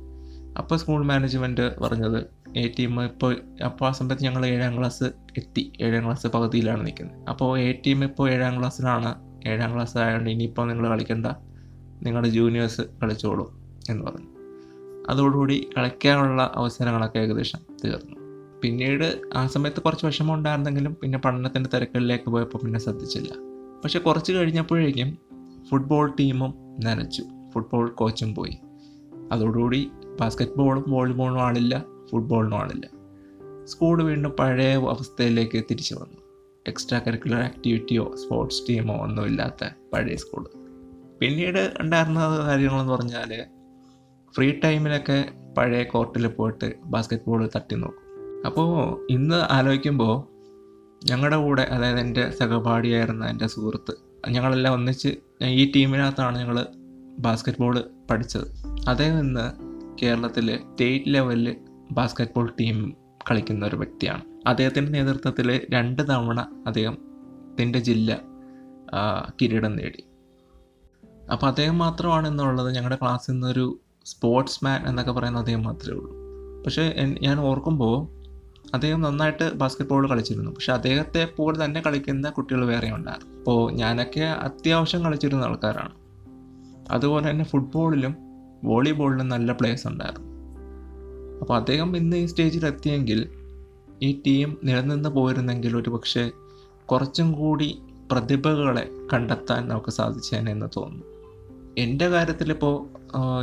അപ്പോൾ 0.59 0.77
സ്കൂൾ 0.77 1.05
മാനേജ്മെന്റ് 1.05 1.81
പറഞ്ഞത് 1.81 2.25
എ 2.57 2.73
ടി 2.79 2.83
എം 2.83 3.05
ഇപ്പോൾ 3.05 3.37
അപ്പോൾ 3.65 3.85
ആ 3.85 3.93
സമയത്ത് 3.93 4.23
ഞങ്ങൾ 4.23 4.47
ഏഴാം 4.47 4.79
ക്ലാസ് 4.79 5.05
എത്തി. 5.37 5.73
ഏഴാം 5.81 6.05
ക്ലാസ് 6.05 6.27
പകുതിയിലാണ് 6.27 6.87
നിൽക്കുന്നത്. 6.87 7.27
അപ്പോൾ 7.29 7.59
എ 7.59 7.73
ടി 7.87 7.91
എം 7.91 8.05
ഇപ്പോൾ 8.05 8.31
ഏഴാം 8.31 8.59
ക്ലാസ്സിലാണ് 8.59 9.15
ഏഴാം 9.49 9.75
ക്ലാസ് 9.75 9.99
ആയതുകൊണ്ട് 9.99 10.31
ഇനിയിപ്പോൾ 10.31 10.69
നിങ്ങൾ 10.69 10.89
കളിക്കണ്ട. 10.89 11.27
നിങ്ങളുടെ 12.03 12.29
ജൂനിയേഴ്സ് 12.29 12.81
കളിച്ചോളൂ 13.03 13.61
എന്ന് 13.89 14.07
പറഞ്ഞു. 14.07 14.27
അതോടുകൂടി 15.09 15.69
കളിക്കാനുള്ള 15.79 16.53
അവസരങ്ങളൊക്കെ 16.55 17.19
ഏകദേശം 17.19 17.59
തീർന്നു. 17.85 18.17
പിന്നീട് 18.63 19.21
ആ 19.35 19.47
സമയത്ത് 19.47 19.81
കുറച്ച് 19.81 20.07
വിഷമം 20.07 20.35
ഉണ്ടായിരുന്നെങ്കിലും 20.35 20.97
പിന്നെ 21.03 21.19
പഠനത്തിന്റെ 21.19 21.71
തിരക്കുകളിലേക്ക് 21.75 22.31
പോയപ്പോൾ 22.31 22.59
പിന്നെ 22.59 22.81
ശ്രദ്ധിച്ചില്ല. 22.81 23.29
പക്ഷെ 23.85 23.99
കുറച്ച് 23.99 24.33
കഴിഞ്ഞപ്പോഴേക്കും 24.33 25.19
ഫുട്ബോൾ 25.71 26.15
ടീമും 26.21 26.55
നനച്ചു. 26.85 27.23
ഫുട്ബോൾ 27.55 27.89
കോച്ചും 27.89 28.35
പോയി. 28.35 28.59
അതോടുകൂടി 29.33 29.91
ബാസ്ക്കറ്റ് 30.20 30.52
ബോളും 30.56 30.85
വോളിബോളും 30.88 31.40
ആളില്ല 31.40 31.85
ഫുട്ബോളിനും 32.11 32.58
ആളില്ല. 32.58 32.87
സ്കൂൾ 33.64 34.02
വീണ്ടും 34.02 34.30
പഴയ 34.30 34.76
അവസ്ഥയിലേക്ക് 34.76 35.62
തിരിച്ചു 35.70 35.94
വന്നു. 35.94 36.20
എക്സ്ട്രാ 36.66 36.99
കരിക്കുലർ 36.99 37.38
ആക്ടിവിറ്റിയോ 37.38 38.14
സ്പോർട്സ് 38.14 38.62
ടീമോ 38.68 38.96
ഒന്നുമില്ലാത്ത 38.96 39.68
പഴയ 39.92 40.16
സ്കൂൾ 40.16 40.46
പിന്നീട് 41.20 41.73
ഉണ്ടായിരുന്ന 41.80 42.38
കാര്യങ്ങളെന്ന് 42.46 42.92
പറഞ്ഞാൽ 42.92 43.44
ഫ്രീ 44.37 44.52
ടൈമിലൊക്കെ 44.64 45.25
പഴയ 45.58 45.82
കോർട്ടിൽ 45.82 46.26
പോയിട്ട് 46.26 46.75
ബാസ്ക്കറ്റ് 46.85 47.23
ബോൾ 47.26 47.50
തട്ടി 47.56 47.75
നോക്കും. 47.75 48.06
അപ്പോൾ 48.46 49.06
ഇന്ന് 49.11 49.35
ആലോചിക്കുമ്പോൾ 49.35 50.37
ഞങ്ങളുടെ 51.06 51.37
കൂടെ 51.37 51.62
അതായത് 51.62 51.99
എന്റെ 51.99 52.30
സഹപാഠിയായിരുന്ന 52.30 53.26
എന്റെ 53.26 53.46
സുഹൃത്ത് 53.46 53.94
ഞങ്ങളെല്ലാം 54.30 54.75
ഒന്നിച്ച് 54.75 55.08
ഈ 55.44 55.73
ടീമിനകത്താണ് 55.76 56.38
ഞങ്ങൾ 56.38 56.66
ബാസ്ക്കറ്റ് 57.18 57.58
ബോൾ 57.58 57.85
പഠിച്ചത്. 58.11 58.46
അതേ 58.88 59.06
ഇന്ന് 59.06 59.65
കേരളത്തിൽ 60.03 60.57
സ്റ്റേറ്റ് 60.57 61.05
ലെവലിൽ 61.09 61.57
ബാസ്കറ്റ്ബോൾ 61.91 62.53
ടീം 62.61 62.95
കളിക്കുന്ന 63.31 63.67
ഒരു 63.67 63.76
വ്യക്തിയാണ്. 63.76 64.23
അദ്ദേഹത്തിന്റെ 64.47 64.93
നേതൃത്വത്തിൽ 64.93 65.61
രണ്ട് 65.71 66.03
തവണ 66.09 66.41
അദ്ദേഹം 66.67 66.99
തന്റെ 67.61 67.79
ജില്ല 67.79 68.21
കിരീടം 69.43 69.76
നേടി. 69.76 70.05
അപ്പോൾ 71.33 71.47
അദ്ദേഹം 71.47 71.79
മാത്രമാണ് 71.79 72.29
എന്നുള്ളത് 72.29 72.75
ഞങ്ങളുടെ 72.75 72.99
ക്ലാസ്സിൽ 73.03 73.33
നിന്നൊരു 73.33 73.81
സ്പോർട്സ് 74.05 74.65
മാൻ 74.65 74.88
എന്നൊക്കെ 74.88 75.12
പറയുന്ന 75.12 75.38
അദ്ദേഹം 75.38 75.62
മാത്രമേ 75.62 75.97
ഉള്ളൂ. 75.97 76.12
പക്ഷേ 76.65 76.95
ഞാൻ 77.23 77.41
ഓർക്കുമ്പോൾ 77.41 78.17
അദ്ദേഹം 78.75 79.00
നന്നായിട്ട് 79.00 79.55
ബാസ്കറ്റ്ബോൾ 79.55 80.11
കളിച്ചിരുന്നു. 80.11 80.50
പക്ഷെ 80.50 80.73
അദ്ദേഹത്തെ 80.73 81.29
പോലെ 81.37 81.65
തന്നെ 81.65 81.81
കളിക്കുന്ന 81.81 82.31
കുട്ടികൾ 82.31 82.67
വേറെ 82.67 82.91
ഉണ്ടായിരുന്നു. 82.91 83.38
അപ്പോൾ 83.38 83.73
ഞാനൊക്കെ 83.73 84.21
അത്യാവശ്യം 84.21 85.03
കളിച്ചിരുന്ന 85.05 85.45
ആൾക്കാരാണ്. 85.45 85.95
അതുപോലെ 86.91 87.31
തന്നെ 87.31 87.45
ഫുട്ബോളിലും 87.45 88.25
വോളിബോളിലും 88.66 89.28
നല്ല 89.28 89.52
പ്ലേയേഴ്സ് 89.52 89.87
ഉണ്ടായിരുന്നു. 89.87 90.30
അപ്പോൾ 91.40 91.56
അദ്ദേഹം 91.56 91.96
ഇന്ന് 91.96 92.16
ഈ 92.16 92.26
സ്റ്റേജിൽ 92.26 92.66
എത്തിയെങ്കിൽ 92.66 93.20
ഈ 94.02 94.23
ടീം 94.26 94.56
നിലനിന്ന് 94.64 95.08
പോയിരുന്നെങ്കിൽ 95.08 95.76
ഒരു 95.76 95.90
പക്ഷേ 95.90 96.30
കുറച്ചും 96.85 97.32
കൂടി 97.32 97.68
പ്രതിഭകളെ 98.12 98.85
കണ്ടെത്താൻ 99.12 99.68
നമുക്ക് 99.68 99.90
സാധിച്ചേനെ 99.90 100.52
എന്ന് 100.52 100.66
തോന്നുന്നു. 100.76 101.06
എന്റെ 101.78 102.06
കാര്യത്തിലിപ്പോൾ 102.08 102.75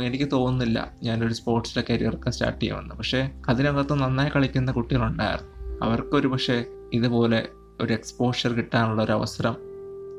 എനിക്ക് 0.04 0.28
തോന്നുന്നില്ല 0.32 0.78
ഞാനൊരു 1.02 1.34
സ്പോർട്സിലെ 1.34 1.82
കരിയറൊക്കെ 1.90 2.30
സ്റ്റാർട്ട് 2.30 2.60
ചെയ്യുമെന്ന്. 2.60 2.94
പക്ഷേ 2.94 3.20
അതിനകത്ത് 3.48 3.94
നന്നായി 3.94 4.30
കളിക്കുന്ന 4.36 4.72
കുട്ടികളുണ്ടായിരുന്നു. 4.72 5.52
അവർക്കൊരു 5.84 6.28
പക്ഷേ 6.28 6.64
ഇതുപോലെ 6.92 7.40
ഒരു 7.80 7.92
എക്സ്പോഷർ 7.92 8.52
കിട്ടാനുള്ള 8.52 9.02
ഒരു 9.02 9.12
അവസരം 9.12 9.54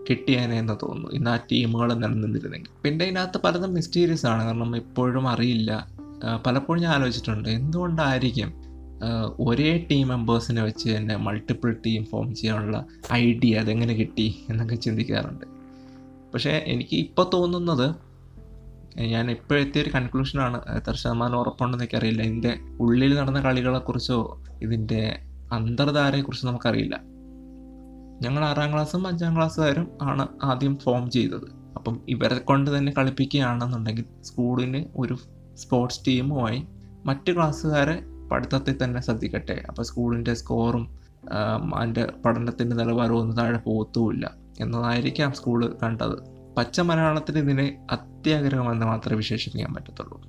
കിട്ടിയേനെ 0.09 0.59
എന്ന് 0.59 0.74
തോന്നുന്നു. 0.83 1.12
ഇന്ന് 1.12 1.31
ആ 1.31 1.35
ടീമുകൾ 1.51 1.93
നിലനിന്നിരുന്നെങ്കിൽ. 1.93 2.69
പിന്നെ 2.83 3.05
ഇതിനകത്ത് 3.05 3.38
പലതും 3.41 3.74
മിസ്റ്റീരിയസ് 3.74 4.25
ആണ്. 4.25 4.43
കാരണം 4.43 4.75
ഇപ്പോഴും 4.75 5.27
അറിയില്ല. 5.27 5.71
പലപ്പോഴും 6.45 6.83
ഞാൻ 6.83 6.93
ആലോചിച്ചിട്ടുണ്ട്. 6.93 7.50
എന്തുകൊണ്ടായിരിക്കും 7.50 8.53
ഒരേ 9.39 9.88
ടീം 9.91 10.07
മെമ്പേഴ്സിനെ 10.07 10.63
വെച്ച് 10.63 10.89
തന്നെ 10.89 11.15
മൾട്ടിപ്പിൾ 11.15 11.75
ടീം 11.85 12.05
ഫോം 12.05 12.35
ചെയ്യാനുള്ള 12.35 12.85
ഐഡിയ 13.13 13.59
അതെങ്ങനെ 13.59 13.93
കിട്ടി 13.93 14.27
എന്നൊക്കെ 14.50 14.75
ചിന്തിക്കാറുണ്ട്. 14.75 15.45
പക്ഷേ 16.33 16.63
എനിക്ക് 16.67 16.95
ഇപ്പോൾ 16.95 17.29
തോന്നുന്നത് 17.33 17.95
ഞാൻ 19.00 19.31
ഇപ്പോൾ 19.31 19.59
എത്തിയൊരു 19.59 19.89
കൺക്ലൂഷനാണ് 19.89 20.57
എത്ര 20.75 20.93
ശതമാനം 20.93 21.35
ഉറപ്പുണ്ടെന്ന് 21.39 21.83
എനിക്കറിയില്ല. 21.83 22.21
ഇതിന്റെ 22.21 22.53
ഉള്ളിൽ 22.79 23.15
നടന്ന 23.15 23.39
കളികളെക്കുറിച്ചോ 23.41 24.43
ഇതിന്റെ 24.62 25.19
അന്തർധാരയെക്കുറിച്ചോ 25.51 26.47
നമുക്കറിയില്ല. 26.47 27.14
ഞങ്ങൾ 28.22 28.45
ആറാം 28.45 28.74
ക്ലാസ്സും 28.74 29.07
അഞ്ചാം 29.07 29.36
ക്ലാസ്സുകാരും 29.36 29.88
ആണ് 30.01 30.27
ആദ്യം 30.43 30.77
ഫോം 30.77 31.10
ചെയ്തത്. 31.10 31.48
അപ്പം 31.75 32.01
ഇവരെ 32.10 32.38
കൊണ്ട് 32.38 32.77
തന്നെ 32.77 32.93
കളിപ്പിക്കുകയാണെന്നുണ്ടെങ്കിൽ 32.98 34.05
സ്കൂളിന് 34.22 34.86
ഒരു 34.98 35.17
സ്പോർട്സ് 35.55 36.00
ടീമുമായി 36.07 36.63
മറ്റ് 37.05 37.36
ക്ലാസ്സുകാരെ 37.36 38.03
പഠിത്തത്തിൽ 38.31 38.84
തന്നെ 38.84 39.01
ശ്രദ്ധിക്കട്ടെ. 39.01 39.65
അപ്പോൾ 39.67 39.84
സ്കൂളിന്റെ 39.84 40.34
സ്കോറും 40.34 41.00
അതിന്റെ 41.75 42.13
പഠനത്തിന്റെ 42.25 42.75
നിലവാരവും 42.75 43.22
ഒന്നും 43.22 43.38
താഴെ 43.38 43.57
പോകത്തുമില്ല 43.57 44.34
എന്നതായിരിക്കാം 44.60 45.34
സ്കൂൾ 45.34 45.77
കണ്ടത്. 45.84 46.36
പച്ച 46.57 46.79
മലയാളത്തിൽ 46.79 47.38
ഇതിനെ 47.38 47.88
അത്യാഗ്രഹമെന്ന് 47.91 48.86
മാത്രമേ 48.86 49.17
വിശേഷിപ്പിക്കാൻ 49.17 49.74
പറ്റത്തുള്ളൂ. 49.74 50.22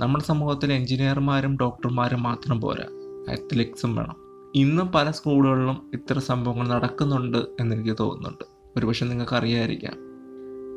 നമ്മുടെ 0.00 0.24
സമൂഹത്തിൽ 0.24 0.72
എഞ്ചിനീയർമാരും 0.72 1.56
ഡോക്ടർമാരും 1.56 2.22
മാത്രം 2.22 2.60
പോരാ. 2.60 2.84
അത്ലറ്റിക്സും 3.32 3.96
വേണം. 3.96 4.27
ഇന്നും 4.54 4.92
പല 4.92 5.10
സ്കൂളുകളിലും 5.10 5.90
ഇത്തരം 5.94 6.20
സംഭവങ്ങൾ 6.20 6.68
നടക്കുന്നുണ്ട് 6.68 7.38
എന്നെനിക്ക് 7.60 7.96
തോന്നുന്നുണ്ട്. 8.00 8.44
ഒരുപക്ഷെ 8.76 9.04
നിങ്ങൾക്ക് 9.04 9.36
അറിയാതിരിക്കാം 9.36 9.92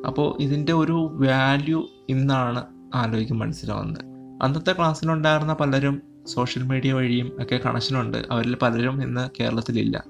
അപ്പോൾ 0.08 0.42
ഇതിന്റെ 0.42 0.74
ഒരു 0.74 1.18
വാല്യൂ 1.22 1.88
ഇന്നാണ് 2.10 2.66
ആലോചിക്കും 2.94 3.40
മനസ്സിലാവുന്നത്. 3.40 4.06
അന്നത്തെ 4.42 4.74
ക്ലാസ്സിലുണ്ടായിരുന്ന 4.74 5.54
പലരും 5.54 6.02
സോഷ്യൽ 6.28 6.64
മീഡിയ 6.64 6.94
വഴിയും 6.94 7.32
ഒക്കെ 7.40 7.60
കണക്ഷനുണ്ട് 7.66 8.18
അവരിൽ 8.32 8.58
പലരും 8.62 9.04
ഇന്ന് 9.04 9.30
കേരളത്തിലില്ല. 9.40 10.04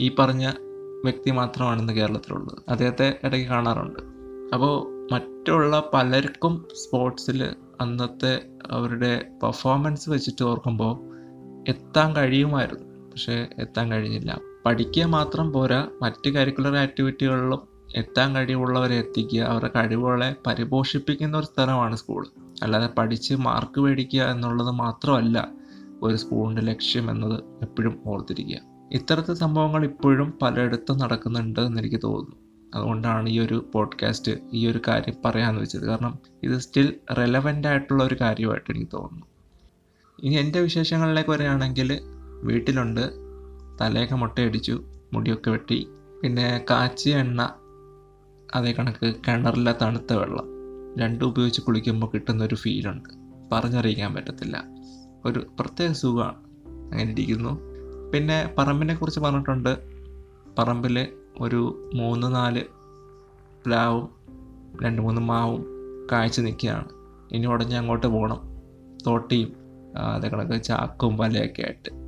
ഈ 0.00 0.14
പറഞ്ഞ 0.18 0.50
വ്യക്തി 1.04 1.30
മാത്രമാണ് 1.30 1.80
ഇന്ന് 1.80 1.92
കേരളത്തിലുള്ളത്. 1.92 2.58
അദ്ദേഹത്തെ 2.68 3.18
ഇടയ്ക്ക് 3.24 3.48
കാണാറുണ്ട്. 3.48 4.00
അപ്പോൾ 4.54 4.96
മറ്റുള്ള 5.12 5.90
പലർക്കും 5.94 6.64
സ്പോർട്സിൽ 6.74 7.54
അന്നത്തെ 7.80 8.42
അവരുടെ 8.70 9.26
പെർഫോമൻസ് 9.42 10.10
വെച്ചിട്ട് 10.10 10.44
ഓർക്കുമ്പോൾ 10.44 11.16
എത്താൻ 11.68 12.16
കഴിയുമായിരുന്നു. 12.16 12.85
പക്ഷേ 13.16 13.46
എത്താൻ 13.58 13.92
കഴിഞ്ഞില്ല. 13.92 14.40
പഠിക്കുക 14.66 15.04
മാത്രം 15.04 15.52
പോരാ 15.52 15.88
മറ്റ് 16.02 16.28
കരിക്കുലർ 16.30 16.76
ആക്ടിവിറ്റികളിലും 16.76 17.60
എത്താൻ 17.96 18.36
കഴിവുള്ളവരെ 18.36 18.94
എത്തിക്കുക. 18.94 19.40
അവരുടെ 19.40 19.70
കഴിവുകളെ 19.76 20.34
പരിപോഷിപ്പിക്കുന്ന 20.46 21.38
ഒരു 21.38 21.46
സ്ഥലമാണ് 21.46 21.96
സ്കൂൾ 21.96 22.26
അല്ലാതെ 22.62 22.86
പഠിച്ച് 22.98 23.34
മാർക്ക് 23.34 23.80
മേടിക്കുക 23.80 24.22
എന്നുള്ളത് 24.22 24.70
മാത്രമല്ല 24.70 25.48
ഒരു 26.02 26.16
സ്കൂളിന്റെ 26.16 26.62
ലക്ഷ്യം 26.62 27.10
എന്നത് 27.10 27.42
എപ്പോഴും 27.62 28.00
ഓർത്തിരിക്കുക. 28.06 28.58
ഇത്തരത്തിൽ 28.92 29.34
സംഭവങ്ങൾ 29.34 29.84
ഇപ്പോഴും 29.84 30.38
പലയിടത്തും 30.42 30.98
നടക്കുന്നുണ്ട് 30.98 31.60
എന്ന് 31.60 31.80
എനിക്ക് 31.80 32.00
തോന്നുന്നു. 32.04 32.36
അതുകൊണ്ടാണ് 32.74 33.28
ഈ 33.28 33.40
ഒരു 33.40 33.70
പോഡ്കാസ്റ്റ് 33.74 34.32
ഈ 34.52 34.66
ഒരു 34.66 34.80
കാര്യം 34.88 35.14
പറയാമെന്ന് 35.24 35.60
വെച്ചത്. 35.60 35.86
കാരണം 35.86 36.18
ഇത് 36.42 36.58
സ്റ്റിൽ 36.58 36.94
റെലവന്റ് 37.18 37.68
ആയിട്ടുള്ള 37.68 38.04
ഒരു 38.04 38.16
കാര്യമായിട്ട് 38.20 38.70
എനിക്ക് 38.70 38.92
തോന്നുന്നു. 38.92 39.26
ഇനി 40.22 40.34
എന്റെ 40.34 40.60
വിശേഷങ്ങളിലേക്ക് 40.60 41.30
വരികയാണെങ്കിൽ 41.30 42.00
വീട്ടിലുണ്ട്. 42.42 43.12
തലയൊക്കെ 43.80 44.14
മുട്ടയടിച്ചു 44.14 44.84
മുടിയൊക്കെ 45.12 45.50
വെട്ടി. 45.50 45.88
പിന്നെ 46.22 46.64
കാച്ചിയ 46.70 47.16
എണ്ണ 47.16 47.54
അതേ 48.54 48.72
കണക്ക് 48.72 49.14
കിണറിലെ 49.28 49.74
തണുത്ത 49.82 50.12
വെള്ളം. 50.12 50.48
രണ്ടും 50.98 51.26
ഉപയോഗിച്ച് 51.26 51.60
കുളിക്കുമ്പോൾ 51.60 52.06
കിട്ടുന്ന 52.06 52.44
ഒരു 52.44 52.54
ഫീലുണ്ട്. 52.54 53.08
പറഞ്ഞറിയിക്കാൻ 53.52 54.14
പറ്റത്തില്ല. 54.14 54.64
ഒരു 55.24 55.46
പ്രത്യേക 55.60 55.92
സുഖമാണ്. 55.92 56.36
അങ്ങനെ 56.92 57.12
ഇരിക്കുന്നു. 57.12 57.60
പിന്നെ 58.14 58.54
പറമ്പിനെ 58.58 58.94
കുറിച്ച് 58.94 59.20
പറഞ്ഞിട്ടുണ്ട്. 59.20 59.78
പറമ്പിൽ 60.58 61.08
ഒരു 61.40 61.90
മൂന്ന് 61.94 62.34
നാല് 62.34 62.64
പ്ലാവും 63.66 64.08
രണ്ട് 64.82 65.02
മൂന്ന് 65.02 65.20
മാവും 65.20 65.64
കാഴ്ച 66.12 66.40
നിൽക്കുകയാണ്. 66.40 66.88
ഇനി 67.32 67.46
ഉടനെ 67.46 67.78
അങ്ങോട്ട് 67.78 68.06
പോകണം. 68.06 68.40
തോട്ടിയും 69.06 69.52
അതേ 69.98 70.28
കണക്ക് 70.28 70.62
ചാക്കും 70.62 71.16
വലയൊക്കെ 71.16 71.62
ആയിട്ട്. 71.62 72.05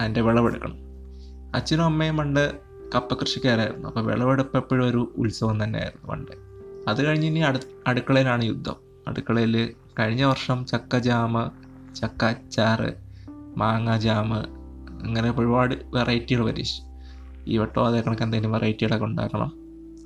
അതിന്റെ 0.00 0.20
വിളവെടുക്കണം. 0.20 0.76
അച്ഛനും 1.54 1.84
അമ്മയും 1.84 2.16
പണ്ട് 2.16 2.58
കപ്പ 2.94 3.14
കൃഷിക്കാരായിരുന്നു 3.14 3.88
അപ്പോൾ 3.88 4.04
വിളവെടുപ്പ് 4.04 4.56
എപ്പോഴും 4.56 4.88
ഒരു 4.88 5.14
ഉത്സവം 5.16 5.64
തന്നെയായിരുന്നു 5.64 6.08
പണ്ട്. 6.08 6.32
അത് 6.88 7.06
കഴിഞ്ഞ് 7.06 7.26
ഇനി 7.26 7.40
അടു 7.40 7.58
അടുക്കളയിലാണ് 7.86 8.44
യുദ്ധം. 8.44 8.76
അടുക്കളയിൽ 9.08 9.74
കഴിഞ്ഞ 9.98 10.24
വർഷം 10.24 10.66
ചക്ക 10.66 10.98
ജാമ് 10.98 11.50
ചക്ക 11.94 12.24
അച്ചാറ് 12.24 12.94
മാങ്ങ 13.56 13.96
ജാമ് 13.96 14.36
അങ്ങനെ 15.06 15.30
ഒരുപാട് 15.30 15.74
വെറൈറ്റികൾ 15.84 16.44
പരീക്ഷിച്ചു. 16.44 16.82
ഈ 17.46 17.58
വട്ടോ 17.58 17.86
അതേ 17.86 18.00
കണക്ക് 18.00 18.22
എന്തെങ്കിലും 18.22 18.52
വെറൈറ്റികളൊക്കെ 18.52 19.04
ഉണ്ടാക്കണം. 19.04 19.52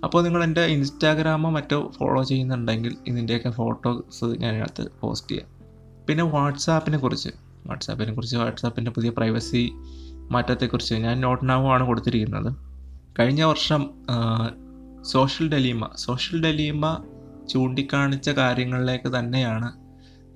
അപ്പോൾ 0.05 0.25
നിങ്ങൾ 0.25 0.45
എന്റെ 0.45 0.61
ഇൻസ്റ്റാഗ്രാമോ 0.61 1.51
മറ്റോ 1.51 1.93
ഫോളോ 1.99 2.23
ചെയ്യുന്നുണ്ടെങ്കിൽ 2.23 2.97
ഇതിന്റെയൊക്കെ 3.07 3.51
ഫോട്ടോസ് 3.51 4.25
ഞാൻ 4.25 4.55
ഇതിനകത്ത് 4.55 4.89
പോസ്റ്റ് 5.01 5.31
ചെയ്യാം. 5.31 5.49
പിന്നെ 6.07 6.25
വാട്സാപ്പിനെ 6.25 6.99
കുറിച്ച്. 6.99 7.50
വാട്സാപ്പിനെ 7.67 8.13
കുറിച്ച് 8.15 8.37
വാട്സാപ്പിന്റെ 8.37 8.91
പുതിയ 8.91 9.11
പ്രൈവസി 9.11 9.73
മാറ്റത്തെക്കുറിച്ച് 10.31 10.95
ഞാൻ 10.95 11.21
നോട്ട് 11.21 11.49
നാവുമാണ് 11.49 11.85
കൊടുത്തിരിക്കുന്നത്. 11.87 12.57
കഴിഞ്ഞ 13.19 13.43
വർഷം 13.43 13.91
സോഷ്യൽ 15.03 15.49
ഡലീമ 15.49 15.89
സോഷ്യൽ 15.97 16.43
ഡലീമ 16.43 17.05
ചൂണ്ടിക്കാണിച്ച 17.49 18.31
കാര്യങ്ങളിലേക്ക് 18.31 19.19
തന്നെയാണ് 19.19 19.73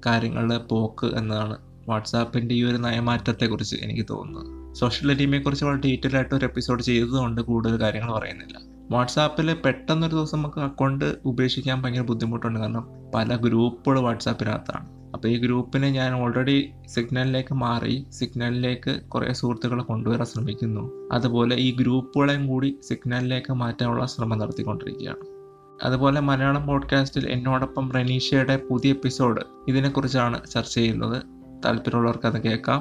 കാര്യങ്ങളുടെ 0.07 0.59
പോക്ക് 0.59 1.07
എന്നതാണ് 1.07 1.57
വാട്സാപ്പിന്റെ 1.89 2.55
ഈ 2.55 2.63
ഒരു 2.65 2.77
നയമാറ്റത്തെക്കുറിച്ച് 2.77 3.77
എനിക്ക് 3.83 4.07
തോന്നുന്നത്. 4.11 4.75
സോഷ്യൽ 4.75 5.13
ഡലീമയെക്കുറിച്ച് 5.13 5.65
വളരെ 5.65 5.81
ഡീറ്റെയിൽ 5.81 6.17
ആയിട്ട് 6.17 6.35
ഒരു 6.35 6.45
എപ്പിസോഡ് 6.45 6.83
ചെയ്തതുകൊണ്ട് 6.83 7.41
കൂടുതൽ 7.41 7.81
കാര്യങ്ങൾ 7.81 8.13
പറയുന്നില്ല. 8.13 8.59
വാട്സാപ്പിൽ 8.91 9.55
പെട്ടെന്നൊരു 9.55 10.15
ദിവസം 10.15 10.39
നമുക്ക് 10.39 10.61
അക്കൗണ്ട് 10.61 11.17
ഉപേക്ഷിക്കാൻ 11.25 11.83
ഭയങ്കര 11.83 12.01
ബുദ്ധിമുട്ടുണ്ട്. 12.01 12.61
കാരണം 12.61 12.87
പല 13.15 13.37
ഗ്രൂപ്പുകൾ 13.37 14.01
വാട്സാപ്പിനകത്താണ്. 14.01 15.04
അപ്പോൾ 15.15 15.29
ഈ 15.29 15.39
ഗ്രൂപ്പിനെ 15.39 15.91
ഞാൻ 15.91 16.15
ഓൾറെഡി 16.15 16.73
സിഗ്നലിലേക്ക് 16.87 17.55
മാറി 17.55 18.07
സിഗ്നലിലേക്ക് 18.13 19.01
കുറേ 19.01 19.33
സുഹൃത്തുക്കളെ 19.33 19.83
കൊണ്ടുവരാൻ 19.83 20.27
ശ്രമിക്കുന്നു. 20.27 21.09
അതുപോലെ 21.13 21.57
ഈ 21.57 21.77
ഗ്രൂപ്പുകളെയും 21.77 22.47
കൂടി 22.47 22.79
സിഗ്നലിലേക്ക് 22.89 23.53
മാറ്റാനുള്ള 23.53 24.07
ശ്രമം 24.07 24.39
നടത്തിക്കൊണ്ടിരിക്കുകയാണ്. 24.39 25.35
അതുപോലെ 25.83 26.21
മലയാളം 26.21 26.67
പോഡ്കാസ്റ്റിൽ 26.67 27.29
എന്നോടൊപ്പം 27.29 27.93
റനീഷയുടെ 27.93 28.57
പുതിയ 28.71 28.91
എപ്പിസോഡ് 28.91 29.41
ഇതിനെക്കുറിച്ചാണ് 29.69 30.47
ചർച്ച 30.51 30.75
ചെയ്യുന്നത്. 30.75 31.23
താല്പര്യമുള്ളവർക്ക് 31.65 32.27
അത് 32.27 32.43
കേൾക്കാം. 32.43 32.81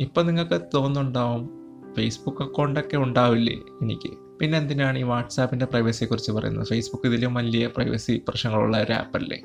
ഇപ്പം 0.00 0.26
നിങ്ങൾക്ക് 0.26 0.60
തോന്നുന്നുണ്ടാവും 0.74 1.50
ഫേസ്ബുക്ക് 1.96 2.42
അക്കൗണ്ടൊക്കെ 2.42 2.96
ഉണ്ടാവില്ലേ 2.96 3.56
എനിക്ക്? 3.82 4.12
പിന്നെ 4.40 4.58
എന്തിനാണ് 4.58 4.98
ഈ 4.98 5.02
വാട്സാപ്പിന്റെ 5.02 5.66
പ്രൈവസിയെക്കുറിച്ച് 5.66 6.32
പറയുന്നത്? 6.32 6.66
ഫേസ്ബുക്ക് 6.66 7.08
ഇതിലും 7.08 7.34
വലിയ 7.34 7.66
പ്രൈവസി 7.66 8.22
പ്രശ്നങ്ങളുള്ള 8.28 8.82
ഒരു 8.82 8.92
ആപ്പല്ലേ 8.92 9.42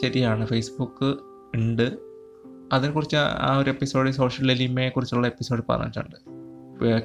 ശരിയാണ് 0.00 0.46
ഫേസ്ബുക്ക് 0.46 1.29
ഉണ്ട്. 1.54 1.98
അതിനെക്കുറിച്ച് 2.72 3.16
ആ 3.16 3.56
ഒരു 3.58 3.70
എപ്പിസോഡ് 3.70 4.10
സോഷ്യൽ 4.10 4.52
എലിമയെക്കുറിച്ചുള്ള 4.52 5.26
എപ്പിസോഡ് 5.26 5.62
പറഞ്ഞിട്ടുണ്ട്. 5.68 6.40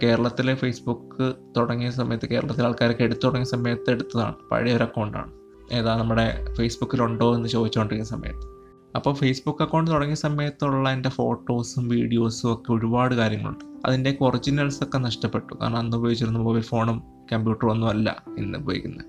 കേരളത്തിലെ 0.03 0.55
ഫേസ്ബുക്ക് 0.55 1.33
തുടങ്ങിയ 1.57 1.89
സമയത്ത് 1.91 2.29
കേരളത്തിലെ 2.29 2.65
ആൾക്കാരൊക്കെ 2.65 3.03
എടുത്തു 3.03 3.21
തുടങ്ങിയ 3.23 3.45
സമയത്ത് 3.45 3.91
എടുത്തതാണ്. 3.91 4.35
പഴയ 4.51 4.75
ഒരു 4.75 4.83
അക്കൗണ്ടാണ് 4.83 5.31
ഏതാ 5.71 5.95
നമ്മുടെ 5.95 6.45
ഫേസ്ബുക്കിലുണ്ടോ 6.57 7.35
എന്ന് 7.35 7.49
ചോദിച്ചുകൊണ്ടിരിക്കുന്ന 7.49 8.19
സമയത്ത്. 8.19 8.55
അപ്പോൾ 8.95 9.13
ഫേസ്ബുക്ക് 9.13 9.63
അക്കൗണ്ട് 9.63 9.91
തുടങ്ങിയ 9.91 10.15
സമയത്തുള്ള 10.15 10.89
എന്റെ 10.89 11.09
ഫോട്ടോസും 11.09 11.89
വീഡിയോസും 11.89 12.53
ഒക്കെ 12.53 12.71
ഒരുപാട് 12.71 13.15
കാര്യങ്ങളുണ്ട്. 13.15 13.65
അതിന്റെ 13.85 14.17
ഒറിജിനൽസ് 14.21 14.83
ഒക്കെ 14.83 14.97
നഷ്ടപ്പെട്ടു. 14.97 15.53
കാരണം 15.61 15.77
അന്ന് 15.77 15.97
ഉപയോഗിച്ചിരുന്ന 15.97 16.39
മൊബൈൽ 16.39 16.61
ഫോണും 16.61 17.03
കമ്പ്യൂട്ടറും 17.31 17.71
ഒന്നും 17.71 17.87
അല്ല 17.87 18.23
ഇന്ന് 18.37 18.59
ഉപയോഗിക്കുന്നത്. 18.59 19.05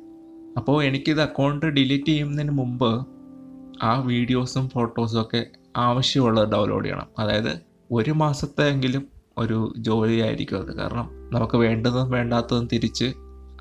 അപ്പോൾ 0.56 0.84
എനിക്കിത് 0.84 1.22
അക്കൗണ്ട് 1.22 1.66
ഡിലീറ്റ് 1.66 2.06
ചെയ്യുന്നതിന് 2.06 2.50
മുമ്പ് 2.50 3.06
ആ 3.82 4.00
വീഡിയോസും 4.00 4.68
ഫോട്ടോസും 4.68 5.20
ഒക്കെ 5.20 5.46
ആവശ്യമുള്ളത് 5.76 6.48
ഡൗൺലോഡ് 6.48 6.84
ചെയ്യണം. 6.84 7.06
അതായത് 7.18 7.60
ഒരു 7.92 8.10
മാസത്തെയെങ്കിലും 8.10 9.06
ഒരു 9.38 9.74
ജോലിയായിരിക്കും 9.78 10.58
അത്. 10.58 10.76
കാരണം 10.76 11.10
നമുക്ക് 11.32 11.56
വേണ്ടതും 11.56 12.10
വേണ്ടാത്തതും 12.10 12.68
തിരിച്ച് 12.72 13.14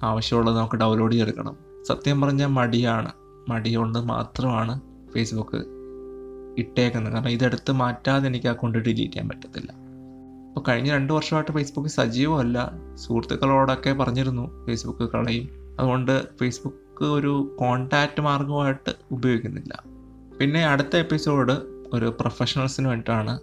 ആവശ്യമുള്ളത് 0.03 0.57
നമുക്ക് 0.57 0.75
ഡൗൺലോഡ് 0.75 1.12
ചെയ്തെടുക്കണം. 1.12 1.57
സത്യം 1.88 2.22
പറഞ്ഞാൽ 2.22 2.48
മടിയാണ്. 2.48 3.12
മടി 3.50 3.74
കൊണ്ട് 3.74 4.00
മാത്രമാണ് 4.00 4.81
ഫേസ്ബുക്ക് 5.13 5.65
ഇട്ടേക്കുന്നത്. 6.57 7.13
കാരണം 7.13 7.29
ഇതെടുത്ത് 7.29 7.72
മാറ്റാതെ 7.72 8.27
എനിക്ക് 8.27 8.48
അക്കൗണ്ട് 8.48 8.77
ഡിലീറ്റ് 8.77 9.01
ചെയ്യാൻ 9.01 9.29
പറ്റത്തില്ല. 9.29 9.72
അപ്പോൾ 10.48 10.63
കഴിഞ്ഞ 10.67 10.91
രണ്ട് 10.91 11.13
വർഷമായിട്ട് 11.13 11.51
ഫേസ്ബുക്ക് 11.51 11.89
സജീവമല്ല. 11.89 12.72
സുഹൃത്തുക്കളോടൊക്കെ 12.95 13.93
പറഞ്ഞിരുന്നു 13.93 14.65
ഫേസ്ബുക്ക് 14.67 15.12
കളയും. 15.12 15.50
അതുകൊണ്ട് 15.79 16.38
ഫേസ്ബുക്ക് 16.39 17.03
ഒരു 17.03 17.57
കോണ്ടാക്റ്റ് 17.60 18.22
മാർഗമായിട്ട് 18.22 18.91
ഉപയോഗിക്കുന്നില്ല. 19.12 19.95
പിന്നെ 20.39 20.65
അടുത്ത 20.65 20.98
എപ്പിസോഡ് 20.98 21.51
ഒരു 21.94 22.18
പ്രൊഫഷണൽസിന് 22.20 22.88
വേണ്ടിയിട്ടാണ് 22.88 23.39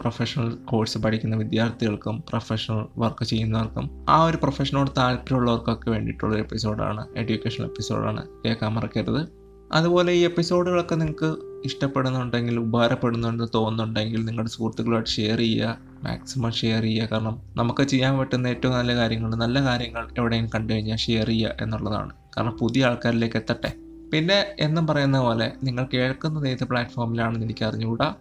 പ്രൊഫഷണൽ 0.00 0.50
കോഴ്സ് 0.54 0.98
പഠിക്കുന്ന 0.98 1.36
വിദ്യാർത്ഥികൾക്കും 1.36 2.24
പ്രൊഫഷണൽ 2.28 2.86
വർക്ക് 2.96 3.24
ചെയ്യുന്നവർക്കും 3.24 4.06
ആ 4.08 4.24
ഒരു 4.24 4.36
പ്രൊഫഷനോട് 4.36 4.90
താല്പര്യമുള്ളവർക്കൊക്കെ 4.98 5.90
വേണ്ടിയിട്ടുള്ള 5.90 6.36
എപ്പിസോഡാണ് 6.36 7.06
എഡ്യൂക്കേഷണൽ 7.16 7.66
എപ്പിസോഡാണ് 7.66 8.26
കേൾക്കാൻ 8.44 8.72
മറക്കരുത്. 8.72 9.28
അതുപോലെ 9.72 10.12
ഈ 10.12 10.24
എപ്പിസോഡുകളൊക്കെ 10.24 10.94
നിങ്ങൾക്ക് 10.94 11.36
ഇഷ്ടപ്പെടുന്നുണ്ടെങ്കിൽ 11.64 12.58
ഉപകാരപ്പെടുന്നുണ്ടെന്ന് 12.58 13.52
തോന്നുന്നുണ്ടെങ്കിൽ 13.54 14.24
നിങ്ങളുടെ 14.24 14.50
സുഹൃത്തുക്കളുമായിട്ട് 14.50 15.10
ഷെയർ 15.10 15.38
ചെയ്യുക. 15.38 15.78
മാക്സിമം 16.04 16.52
ഷെയർ 16.52 16.82
ചെയ്യുക. 16.82 17.08
കാരണം 17.12 17.42
നമുക്ക് 17.56 17.82
ചെയ്യാൻ 17.82 18.18
പറ്റുന്ന 18.18 18.46
ഏറ്റവും 18.46 18.74
നല്ല 18.74 18.94
കാര്യങ്ങൾ 18.94 19.34
നല്ല 19.34 19.62
കാര്യങ്ങൾ 19.62 20.08
എവിടെയും 20.18 20.46
കണ്ടു 20.46 20.72
കഴിഞ്ഞാൽ 20.72 20.96
ഷെയർ 20.96 21.26
ചെയ്യുക 21.26 21.54
എന്നുള്ളതാണ്. 21.60 22.12
കാരണം 22.36 22.56
പുതിയ 22.60 22.86
ആൾക്കാരിലേക്ക് 22.86 23.36
എത്തട്ടെ. 23.36 23.72
പിന്നെ 24.12 24.46
എന്നും 24.58 24.86
പറയുന്ന 24.86 25.20
പോലെ 25.20 25.52
നിങ്ങൾ 25.62 25.88
കേൾക്കുന്നത് 25.94 26.48
ഏത് 26.48 26.64
പ്ലാറ്റ്ഫോമിലാണെന്ന് 26.64 27.46
എനിക്ക് 27.46 27.64
അറിഞ്ഞുകൂടാ. 27.64 28.14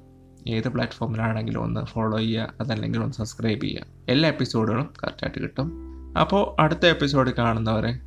ഏത് 0.48 0.70
പ്ലാറ്റ്ഫോമിലാണെങ്കിലും 0.70 1.64
ഒന്ന് 1.64 1.86
ഫോളോ 1.86 2.18
ചെയ്യുക 2.18 2.54
അതല്ലെങ്കിൽ 2.62 3.00
ഒന്ന് 3.00 3.14
സബ്സ്ക്രൈബ് 3.14 3.62
ചെയ്യുക. 3.62 3.86
എല്ലാ 4.10 4.30
എപ്പിസോഡുകളും 4.30 4.94
കറക്റ്റായിട്ട് 5.04 5.40
കിട്ടും. 5.44 5.74
അപ്പോൾ 6.20 6.62
അടുത്ത 6.62 6.86
എപ്പിസോഡ് 6.86 7.34
കാണുന്നവരെ 7.34 8.00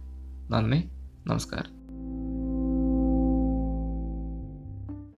നന്ദി 0.51 0.89
നമസ്കാരം. 1.27 1.82